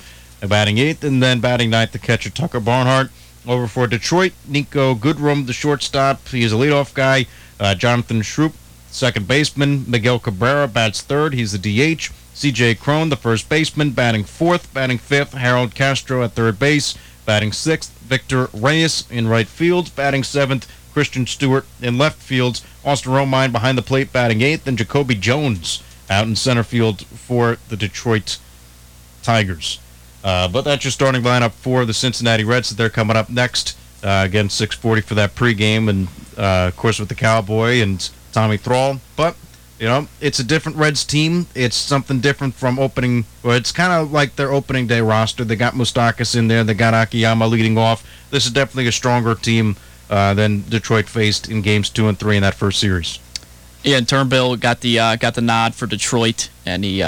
batting 0.48 0.78
eighth, 0.78 1.04
and 1.04 1.22
then 1.22 1.40
batting 1.40 1.70
ninth, 1.70 1.92
the 1.92 1.98
catcher 1.98 2.30
Tucker 2.30 2.60
Barnhart. 2.60 3.10
Over 3.46 3.66
for 3.66 3.88
Detroit, 3.88 4.32
Niko 4.48 4.96
Goodrum, 4.96 5.46
the 5.46 5.52
shortstop. 5.52 6.28
He 6.28 6.44
is 6.44 6.52
a 6.52 6.56
leadoff 6.56 6.94
guy. 6.94 7.26
Uh, 7.58 7.74
Jonathan 7.74 8.20
Schoop, 8.20 8.52
second 8.88 9.26
baseman. 9.26 9.84
Miguel 9.88 10.20
Cabrera 10.20 10.68
bats 10.68 11.00
third. 11.00 11.34
He's 11.34 11.52
the 11.52 11.58
DH. 11.58 12.10
C.J. 12.34 12.76
Cron, 12.76 13.08
the 13.08 13.16
first 13.16 13.48
baseman, 13.48 13.90
batting 13.90 14.24
fourth. 14.24 14.72
Batting 14.72 14.98
fifth, 14.98 15.32
Harold 15.32 15.74
Castro 15.74 16.22
at 16.22 16.32
third 16.32 16.58
base. 16.60 16.96
Batting 17.26 17.52
sixth, 17.52 17.90
Victor 17.98 18.48
Reyes 18.52 19.04
in 19.10 19.26
right 19.26 19.48
field. 19.48 19.94
Batting 19.96 20.22
seventh, 20.22 20.66
Christin 20.94 21.26
Stewart 21.26 21.66
in 21.80 21.98
left 21.98 22.20
field, 22.20 22.60
Austin 22.84 23.12
Romine 23.12 23.52
behind 23.52 23.78
the 23.78 23.82
plate 23.82 24.12
batting 24.12 24.42
eighth, 24.42 24.66
and 24.66 24.78
Jacoby 24.78 25.14
Jones 25.14 25.82
out 26.10 26.26
in 26.26 26.36
center 26.36 26.62
field 26.62 27.06
for 27.06 27.58
the 27.68 27.76
Detroit 27.76 28.38
Tigers. 29.22 29.78
Uh, 30.24 30.48
but 30.48 30.62
that's 30.62 30.84
your 30.84 30.90
starting 30.90 31.22
lineup 31.22 31.52
for 31.52 31.84
the 31.84 31.94
Cincinnati 31.94 32.44
Reds 32.44 32.68
that 32.68 32.76
they're 32.76 32.90
coming 32.90 33.16
up 33.16 33.28
next. 33.28 33.76
Uh, 34.02 34.22
again, 34.24 34.48
6:40 34.48 35.04
for 35.04 35.14
that 35.14 35.34
pregame, 35.34 35.88
and 35.88 36.08
uh, 36.36 36.68
of 36.68 36.76
course 36.76 36.98
with 36.98 37.08
the 37.08 37.14
Cowboy 37.14 37.80
and 37.80 38.08
Tommy 38.32 38.56
Thrall. 38.56 39.00
But 39.16 39.36
you 39.78 39.86
know, 39.86 40.06
it's 40.20 40.38
a 40.38 40.44
different 40.44 40.78
Reds 40.78 41.04
team. 41.04 41.46
It's 41.54 41.76
something 41.76 42.20
different 42.20 42.54
from 42.54 42.78
opening. 42.78 43.24
Well, 43.42 43.56
it's 43.56 43.72
kind 43.72 43.92
of 43.92 44.12
like 44.12 44.36
their 44.36 44.52
opening 44.52 44.86
day 44.86 45.00
roster. 45.00 45.44
They 45.44 45.56
got 45.56 45.74
Moustakas 45.74 46.36
in 46.36 46.48
there. 46.48 46.62
They 46.62 46.74
got 46.74 46.94
Akiyama 46.94 47.46
leading 47.46 47.76
off. 47.76 48.06
This 48.30 48.46
is 48.46 48.52
definitely 48.52 48.86
a 48.86 48.92
stronger 48.92 49.34
team 49.34 49.76
uh, 50.08 50.34
than 50.34 50.62
Detroit 50.68 51.08
faced 51.08 51.48
in 51.48 51.62
games 51.62 51.90
two 51.90 52.08
and 52.08 52.18
three 52.18 52.36
in 52.36 52.42
that 52.42 52.54
first 52.54 52.78
series. 52.78 53.18
Yeah, 53.82 53.96
and 53.98 54.08
Turnbull 54.08 54.56
got 54.56 54.80
the 54.80 54.98
uh, 54.98 55.16
got 55.16 55.34
the 55.34 55.40
nod 55.40 55.74
for 55.74 55.86
Detroit, 55.86 56.48
and 56.64 56.84
he 56.84 57.02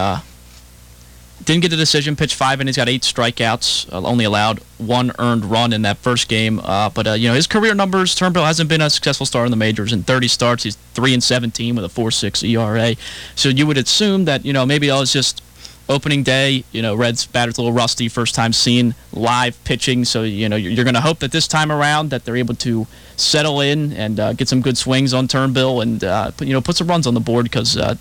didn't 1.45 1.63
get 1.63 1.71
the 1.71 1.77
decision. 1.77 2.17
Pitched 2.17 2.35
five 2.35 2.61
and 2.61 2.69
he's 2.69 2.77
got 2.77 2.89
eight 2.89 3.03
strikeouts. 3.03 3.93
Uh, 3.93 4.07
only 4.07 4.25
allowed 4.25 4.61
one 4.79 5.13
earned 5.19 5.45
run 5.45 5.73
in 5.73 5.83
that 5.83 5.99
first 5.99 6.29
game. 6.29 6.61
Uh, 6.61 6.91
but 6.91 7.07
uh, 7.07 7.13
you 7.13 7.29
know 7.29 7.35
his 7.35 7.47
career 7.47 7.75
numbers. 7.75 8.15
Turnbull 8.15 8.45
hasn't 8.45 8.69
been 8.69 8.81
a 8.81 8.91
successful 8.91 9.27
starter 9.27 9.47
in 9.47 9.51
the 9.51 9.57
majors. 9.57 9.93
In 9.93 10.03
30 10.03 10.29
starts, 10.29 10.63
he's 10.65 10.77
three 10.95 11.13
and 11.13 11.23
17 11.23 11.75
with 11.75 11.85
a 11.85 11.89
4.6 11.89 12.49
ERA. 12.49 12.97
So 13.35 13.49
you 13.49 13.67
would 13.67 13.79
assume 13.79 14.25
that 14.25 14.45
you 14.45 14.53
know 14.53 14.65
maybe 14.65 14.91
I 14.91 14.99
was 14.99 15.13
just 15.13 15.43
opening 15.89 16.23
day, 16.23 16.65
you 16.73 16.83
know, 16.83 16.95
Reds 16.95 17.27
batter's 17.27 17.59
a 17.59 17.63
little 17.63 17.75
rusty, 17.75 18.09
first 18.09 18.35
time 18.35 18.53
seeing 18.53 18.95
live 19.13 19.63
pitching. 19.65 20.05
So, 20.05 20.23
you 20.23 20.49
know, 20.49 20.57
you're, 20.57 20.85
going 20.85 20.95
to 20.95 21.01
hope 21.01 21.19
that 21.21 21.33
this 21.33 21.47
time 21.47 21.71
around 21.71 22.11
that 22.11 22.25
they're 22.25 22.37
able 22.37 22.55
to 22.57 22.87
settle 23.17 23.61
in 23.61 23.93
and 23.93 24.19
uh, 24.19 24.33
get 24.33 24.49
some 24.49 24.61
good 24.61 24.79
swings 24.79 25.13
on 25.13 25.29
Turnbull 25.29 25.81
and, 25.81 26.03
uh, 26.03 26.31
put, 26.33 26.47
you 26.47 26.53
know, 26.53 26.61
put 26.61 26.77
some 26.77 26.89
runs 26.89 27.07
on 27.07 27.15
the 27.15 27.21
board 27.21 27.45
because 27.45 27.77
uh, 27.77 27.95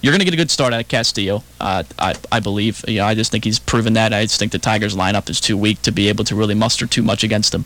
you're 0.00 0.12
going 0.12 0.20
to 0.20 0.24
get 0.24 0.34
a 0.34 0.38
good 0.38 0.50
start 0.50 0.72
out 0.72 0.80
of 0.80 0.88
Castillo, 0.88 1.42
uh, 1.60 1.82
I, 1.98 2.14
I 2.32 2.40
believe. 2.40 2.84
You 2.88 2.98
know, 2.98 3.06
I 3.06 3.14
just 3.14 3.30
think 3.30 3.44
he's 3.44 3.58
proven 3.58 3.92
that. 3.94 4.12
I 4.12 4.22
just 4.22 4.38
think 4.38 4.52
the 4.52 4.58
Tigers 4.58 4.96
lineup 4.96 5.28
is 5.28 5.40
too 5.40 5.56
weak 5.56 5.82
to 5.82 5.92
be 5.92 6.08
able 6.08 6.24
to 6.24 6.34
really 6.34 6.54
muster 6.54 6.86
too 6.86 7.02
much 7.02 7.22
against 7.22 7.54
him. 7.54 7.64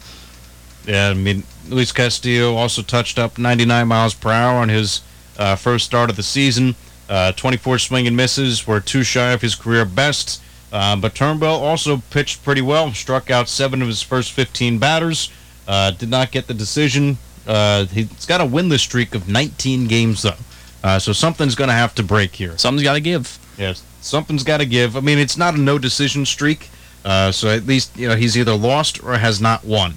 Yeah, 0.86 1.10
I 1.10 1.14
mean, 1.14 1.44
Luis 1.68 1.92
Castillo 1.92 2.56
also 2.56 2.82
touched 2.82 3.18
up 3.18 3.38
99 3.38 3.86
miles 3.86 4.14
per 4.14 4.30
hour 4.30 4.58
on 4.58 4.68
his 4.68 5.02
uh, 5.38 5.56
first 5.56 5.84
start 5.86 6.10
of 6.10 6.16
the 6.16 6.22
season. 6.22 6.74
Uh, 7.10 7.32
24 7.32 7.80
swing 7.80 8.06
and 8.06 8.16
misses 8.16 8.68
were 8.68 8.78
too 8.78 9.02
shy 9.02 9.32
of 9.32 9.42
his 9.42 9.56
career 9.56 9.84
best. 9.84 10.40
Uh, 10.72 10.94
but 10.94 11.12
Turnbull 11.12 11.60
also 11.60 11.96
pitched 12.10 12.44
pretty 12.44 12.62
well, 12.62 12.92
struck 12.92 13.32
out 13.32 13.48
seven 13.48 13.82
of 13.82 13.88
his 13.88 14.00
first 14.00 14.30
15 14.30 14.78
batters, 14.78 15.32
uh, 15.66 15.90
did 15.90 16.08
not 16.08 16.30
get 16.30 16.46
the 16.46 16.54
decision. 16.54 17.18
Uh, 17.48 17.86
he's 17.86 18.26
got 18.26 18.40
a 18.40 18.44
winless 18.44 18.78
streak 18.78 19.16
of 19.16 19.28
19 19.28 19.88
games, 19.88 20.22
though. 20.22 20.36
Uh, 20.84 21.00
so 21.00 21.12
something's 21.12 21.56
going 21.56 21.68
to 21.68 21.74
have 21.74 21.96
to 21.96 22.04
break 22.04 22.36
here. 22.36 22.56
Something's 22.56 22.84
got 22.84 22.94
to 22.94 23.00
give. 23.00 23.38
Yes, 23.58 23.82
something's 24.00 24.44
got 24.44 24.58
to 24.58 24.66
give. 24.66 24.96
I 24.96 25.00
mean, 25.00 25.18
it's 25.18 25.36
not 25.36 25.54
a 25.54 25.58
no 25.58 25.78
decision 25.78 26.24
streak. 26.24 26.70
Uh, 27.04 27.32
so 27.32 27.48
at 27.48 27.66
least, 27.66 27.96
you 27.96 28.06
know, 28.06 28.14
he's 28.14 28.38
either 28.38 28.54
lost 28.54 29.02
or 29.02 29.18
has 29.18 29.40
not 29.40 29.64
won 29.64 29.94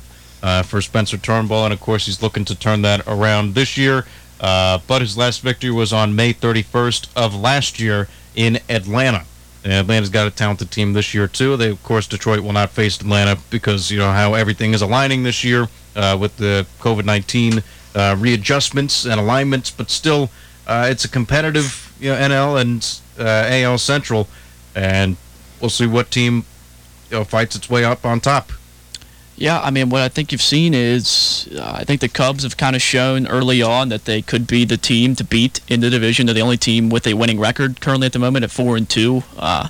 for 0.65 0.81
Spencer 0.81 1.17
Turnbull. 1.17 1.65
And 1.65 1.73
of 1.73 1.79
course, 1.79 2.07
he's 2.07 2.23
looking 2.23 2.43
to 2.45 2.55
turn 2.55 2.81
that 2.81 3.01
around 3.07 3.53
this 3.53 3.77
year. 3.77 4.05
Uh, 4.43 4.77
but 4.87 5.01
his 5.01 5.17
last 5.17 5.39
victory 5.41 5.71
was 5.71 5.93
on 5.93 6.13
May 6.13 6.33
31st 6.33 7.07
of 7.15 7.33
last 7.33 7.79
year 7.79 8.09
in 8.35 8.59
Atlanta. 8.69 9.23
And 9.63 9.71
Atlanta's 9.71 10.09
got 10.09 10.27
a 10.27 10.31
talented 10.31 10.69
team 10.69 10.91
this 10.91 11.13
year 11.13 11.27
too. 11.29 11.55
They, 11.55 11.69
of 11.69 11.81
course, 11.81 12.07
Detroit 12.07 12.41
will 12.41 12.51
not 12.51 12.69
face 12.69 12.99
Atlanta 12.99 13.39
because 13.49 13.89
you 13.89 13.99
know 13.99 14.11
how 14.11 14.33
everything 14.33 14.73
is 14.73 14.81
aligning 14.81 15.23
this 15.23 15.45
year 15.45 15.69
uh, 15.95 16.17
with 16.19 16.35
the 16.35 16.67
COVID-19 16.81 17.63
uh, 17.95 18.17
readjustments 18.19 19.05
and 19.05 19.17
alignments. 19.17 19.71
But 19.71 19.89
still, 19.89 20.29
uh, 20.67 20.87
it's 20.91 21.05
a 21.05 21.09
competitive 21.09 21.95
you 22.01 22.09
know, 22.09 22.17
NL 22.17 22.59
and 22.59 22.99
uh, 23.17 23.47
AL 23.49 23.77
Central, 23.77 24.27
and 24.75 25.15
we'll 25.61 25.69
see 25.69 25.87
what 25.87 26.11
team 26.11 26.43
you 27.09 27.17
know, 27.19 27.23
fights 27.23 27.55
its 27.55 27.69
way 27.69 27.85
up 27.85 28.05
on 28.05 28.19
top. 28.19 28.51
Yeah, 29.35 29.59
I 29.61 29.71
mean, 29.71 29.89
what 29.89 30.01
I 30.01 30.09
think 30.09 30.31
you've 30.31 30.41
seen 30.41 30.73
is 30.73 31.49
uh, 31.57 31.77
I 31.79 31.83
think 31.83 32.01
the 32.01 32.09
Cubs 32.09 32.43
have 32.43 32.55
kind 32.55 32.75
of 32.75 32.81
shown 32.81 33.27
early 33.27 33.61
on 33.61 33.89
that 33.89 34.05
they 34.05 34.21
could 34.21 34.45
be 34.45 34.63
the 34.63 34.77
team 34.77 35.15
to 35.15 35.23
beat 35.23 35.59
in 35.67 35.79
the 35.79 35.89
division. 35.89 36.27
They're 36.27 36.35
the 36.35 36.41
only 36.41 36.57
team 36.57 36.89
with 36.89 37.07
a 37.07 37.15
winning 37.15 37.39
record 37.39 37.81
currently 37.81 38.05
at 38.05 38.13
the 38.13 38.19
moment 38.19 38.43
at 38.43 38.51
four 38.51 38.77
and 38.77 38.87
two. 38.87 39.23
Uh, 39.37 39.69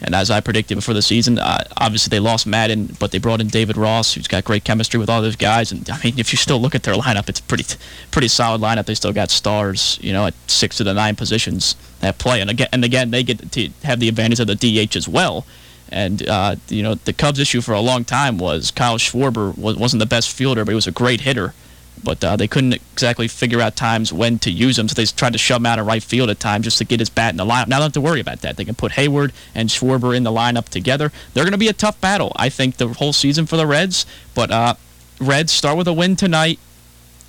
and 0.00 0.14
as 0.14 0.30
I 0.30 0.40
predicted 0.40 0.76
before 0.76 0.94
the 0.94 1.02
season, 1.02 1.38
uh, 1.38 1.64
obviously 1.76 2.10
they 2.10 2.20
lost 2.20 2.46
Maddon, 2.46 2.96
but 3.00 3.10
they 3.10 3.18
brought 3.18 3.40
in 3.40 3.48
David 3.48 3.76
Ross, 3.76 4.14
who's 4.14 4.28
got 4.28 4.44
great 4.44 4.62
chemistry 4.62 5.00
with 5.00 5.10
all 5.10 5.20
those 5.20 5.36
guys. 5.36 5.72
And 5.72 5.88
I 5.90 5.98
mean, 6.04 6.18
if 6.18 6.32
you 6.32 6.36
still 6.36 6.60
look 6.60 6.74
at 6.74 6.84
their 6.84 6.94
lineup, 6.94 7.28
it's 7.28 7.40
pretty, 7.40 7.64
pretty 8.10 8.28
solid 8.28 8.60
lineup. 8.60 8.86
They 8.86 8.94
still 8.94 9.12
got 9.12 9.30
stars, 9.30 9.98
you 10.00 10.12
know, 10.12 10.26
at 10.26 10.34
six 10.46 10.78
of 10.78 10.86
the 10.86 10.94
nine 10.94 11.16
positions 11.16 11.74
that 12.00 12.18
play. 12.18 12.40
And 12.40 12.50
again, 12.50 12.68
and 12.72 12.84
again, 12.84 13.10
they 13.10 13.24
get 13.24 13.50
to 13.52 13.70
have 13.82 13.98
the 13.98 14.08
advantage 14.08 14.38
of 14.38 14.46
the 14.46 14.54
DH 14.54 14.94
as 14.94 15.08
well. 15.08 15.44
And 15.90 16.26
uh, 16.28 16.56
you 16.68 16.82
know 16.82 16.94
the 16.94 17.12
Cubs' 17.12 17.38
issue 17.38 17.60
for 17.60 17.72
a 17.72 17.80
long 17.80 18.04
time 18.04 18.38
was 18.38 18.70
Kyle 18.70 18.98
Schwarber 18.98 19.56
was, 19.56 19.76
wasn't 19.76 20.00
the 20.00 20.06
best 20.06 20.30
fielder, 20.30 20.64
but 20.64 20.72
he 20.72 20.76
was 20.76 20.86
a 20.86 20.92
great 20.92 21.22
hitter. 21.22 21.54
But 22.02 22.22
uh, 22.22 22.36
they 22.36 22.46
couldn't 22.46 22.74
exactly 22.74 23.26
figure 23.26 23.60
out 23.60 23.74
times 23.74 24.12
when 24.12 24.38
to 24.40 24.50
use 24.50 24.78
him, 24.78 24.88
so 24.88 24.94
they 24.94 25.04
tried 25.04 25.32
to 25.32 25.38
shove 25.38 25.60
him 25.60 25.66
out 25.66 25.78
of 25.78 25.86
right 25.86 26.02
field 26.02 26.30
at 26.30 26.38
times 26.38 26.64
just 26.64 26.78
to 26.78 26.84
get 26.84 27.00
his 27.00 27.10
bat 27.10 27.32
in 27.32 27.36
the 27.36 27.44
lineup. 27.44 27.68
Now 27.68 27.78
they 27.78 27.80
don't 27.80 27.82
have 27.82 27.92
to 27.94 28.00
worry 28.00 28.20
about 28.20 28.40
that. 28.42 28.56
They 28.56 28.64
can 28.64 28.76
put 28.76 28.92
Heyward 28.92 29.32
and 29.54 29.68
Schwarber 29.68 30.16
in 30.16 30.22
the 30.22 30.30
lineup 30.30 30.68
together. 30.68 31.10
They're 31.34 31.44
going 31.44 31.52
to 31.52 31.58
be 31.58 31.68
a 31.68 31.72
tough 31.72 32.00
battle, 32.00 32.32
I 32.36 32.48
think, 32.50 32.76
the 32.76 32.88
whole 32.88 33.12
season 33.12 33.46
for 33.46 33.56
the 33.56 33.66
Reds. 33.66 34.06
But 34.34 34.50
uh, 34.50 34.74
Reds 35.20 35.52
start 35.52 35.76
with 35.76 35.88
a 35.88 35.92
win 35.92 36.14
tonight. 36.14 36.58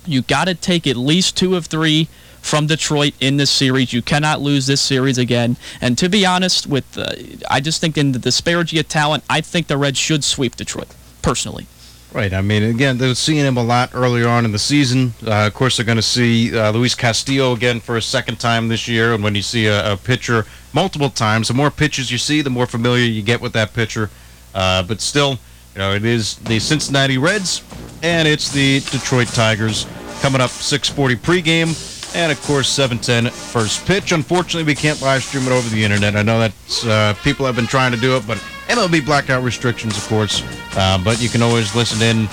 You 0.06 0.22
got 0.22 0.44
to 0.44 0.54
take 0.54 0.86
at 0.86 0.96
least 0.96 1.36
two 1.36 1.56
of 1.56 1.66
three 1.66 2.08
from 2.40 2.66
Detroit 2.66 3.14
in 3.20 3.36
this 3.36 3.50
series. 3.50 3.92
You 3.92 4.02
cannot 4.02 4.40
lose 4.40 4.66
this 4.66 4.80
series 4.80 5.18
again. 5.18 5.56
And 5.80 5.96
to 5.98 6.08
be 6.08 6.24
honest, 6.26 6.66
with 6.66 6.98
uh, 6.98 7.12
I 7.48 7.60
just 7.60 7.80
think 7.80 7.96
in 7.96 8.12
the 8.12 8.18
disparity 8.18 8.78
of 8.78 8.88
talent, 8.88 9.24
I 9.28 9.40
think 9.40 9.66
the 9.66 9.76
Reds 9.76 9.98
should 9.98 10.24
sweep 10.24 10.56
Detroit 10.56 10.88
personally. 11.22 11.66
Right. 12.12 12.32
I 12.32 12.40
mean, 12.40 12.64
again, 12.64 12.98
they're 12.98 13.14
seeing 13.14 13.38
him 13.38 13.56
a 13.56 13.62
lot 13.62 13.90
earlier 13.94 14.26
on 14.26 14.44
in 14.44 14.50
the 14.50 14.58
season. 14.58 15.14
Uh, 15.24 15.46
of 15.46 15.54
course, 15.54 15.76
they're 15.76 15.86
going 15.86 15.94
to 15.96 16.02
see 16.02 16.56
uh, 16.56 16.72
Luis 16.72 16.94
Castillo 16.96 17.52
again 17.52 17.78
for 17.78 17.96
a 17.96 18.02
second 18.02 18.40
time 18.40 18.66
this 18.66 18.88
year. 18.88 19.14
And 19.14 19.22
when 19.22 19.36
you 19.36 19.42
see 19.42 19.66
a, 19.66 19.92
a, 19.92 19.96
pitcher 19.96 20.44
multiple 20.72 21.10
times, 21.10 21.46
the 21.46 21.54
more 21.54 21.70
pitches 21.70 22.10
you 22.10 22.18
see, 22.18 22.42
the 22.42 22.50
more 22.50 22.66
familiar 22.66 23.04
you 23.04 23.22
get 23.22 23.40
with 23.40 23.52
that 23.52 23.74
pitcher. 23.74 24.10
Uh, 24.52 24.82
but 24.82 25.00
still, 25.00 25.38
you 25.74 25.78
know, 25.78 25.94
it 25.94 26.04
is 26.04 26.34
the 26.36 26.58
Cincinnati 26.58 27.16
Reds 27.16 27.62
and 28.02 28.26
it's 28.26 28.50
the 28.50 28.80
Detroit 28.90 29.28
Tigers 29.28 29.86
coming 30.20 30.40
up 30.40 30.50
6:40 30.50 31.16
pregame. 31.16 31.99
And 32.14 32.32
of 32.32 32.42
course, 32.42 32.68
7:10 32.68 33.30
first 33.30 33.86
pitch. 33.86 34.12
Unfortunately, 34.12 34.64
we 34.64 34.74
can't 34.74 35.00
live 35.00 35.22
stream 35.22 35.44
it 35.46 35.52
over 35.52 35.68
the 35.68 35.84
internet. 35.84 36.16
I 36.16 36.22
know 36.22 36.40
that 36.40 36.84
uh, 36.86 37.14
people 37.22 37.46
have 37.46 37.56
been 37.56 37.68
trying 37.68 37.92
to 37.92 37.98
do 37.98 38.16
it, 38.16 38.26
but 38.26 38.38
MLB 38.68 39.04
blackout 39.04 39.42
restrictions, 39.42 39.96
of 39.96 40.06
course. 40.08 40.42
Uh, 40.76 40.98
but 41.02 41.20
you 41.22 41.28
can 41.28 41.42
always 41.42 41.74
listen 41.74 42.02
in 42.02 42.28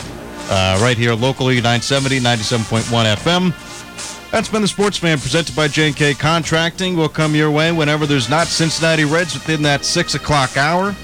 uh, 0.49 0.79
right 0.81 0.97
here 0.97 1.13
locally, 1.13 1.55
970, 1.55 2.19
97.1 2.19 3.15
FM. 3.15 4.31
That's 4.31 4.49
been 4.49 4.61
the 4.61 4.67
Sports 4.67 4.97
Fan 4.97 5.19
presented 5.19 5.55
by 5.55 5.67
J&K 5.67 6.13
Contracting. 6.15 6.97
Will 6.97 7.09
come 7.09 7.33
your 7.33 7.49
way 7.49 7.71
whenever 7.71 8.05
there's 8.05 8.29
not 8.29 8.47
Cincinnati 8.47 9.05
Reds 9.05 9.33
within 9.33 9.61
that 9.63 9.85
6 9.85 10.15
o'clock 10.15 10.57
hour. 10.57 10.95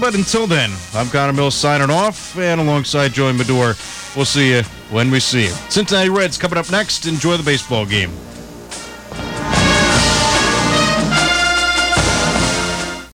But 0.00 0.14
until 0.14 0.46
then, 0.46 0.70
I'm 0.94 1.08
Connor 1.08 1.32
Mills 1.32 1.54
signing 1.54 1.90
off, 1.90 2.36
and 2.36 2.60
alongside 2.60 3.12
Joey 3.12 3.32
Medor, 3.32 3.74
we'll 4.16 4.24
see 4.24 4.50
you 4.56 4.62
when 4.90 5.10
we 5.10 5.20
see 5.20 5.44
you. 5.44 5.52
Cincinnati 5.70 6.10
Reds 6.10 6.36
coming 6.36 6.58
up 6.58 6.70
next. 6.70 7.06
Enjoy 7.06 7.36
the 7.36 7.42
baseball 7.42 7.86
game. 7.86 8.10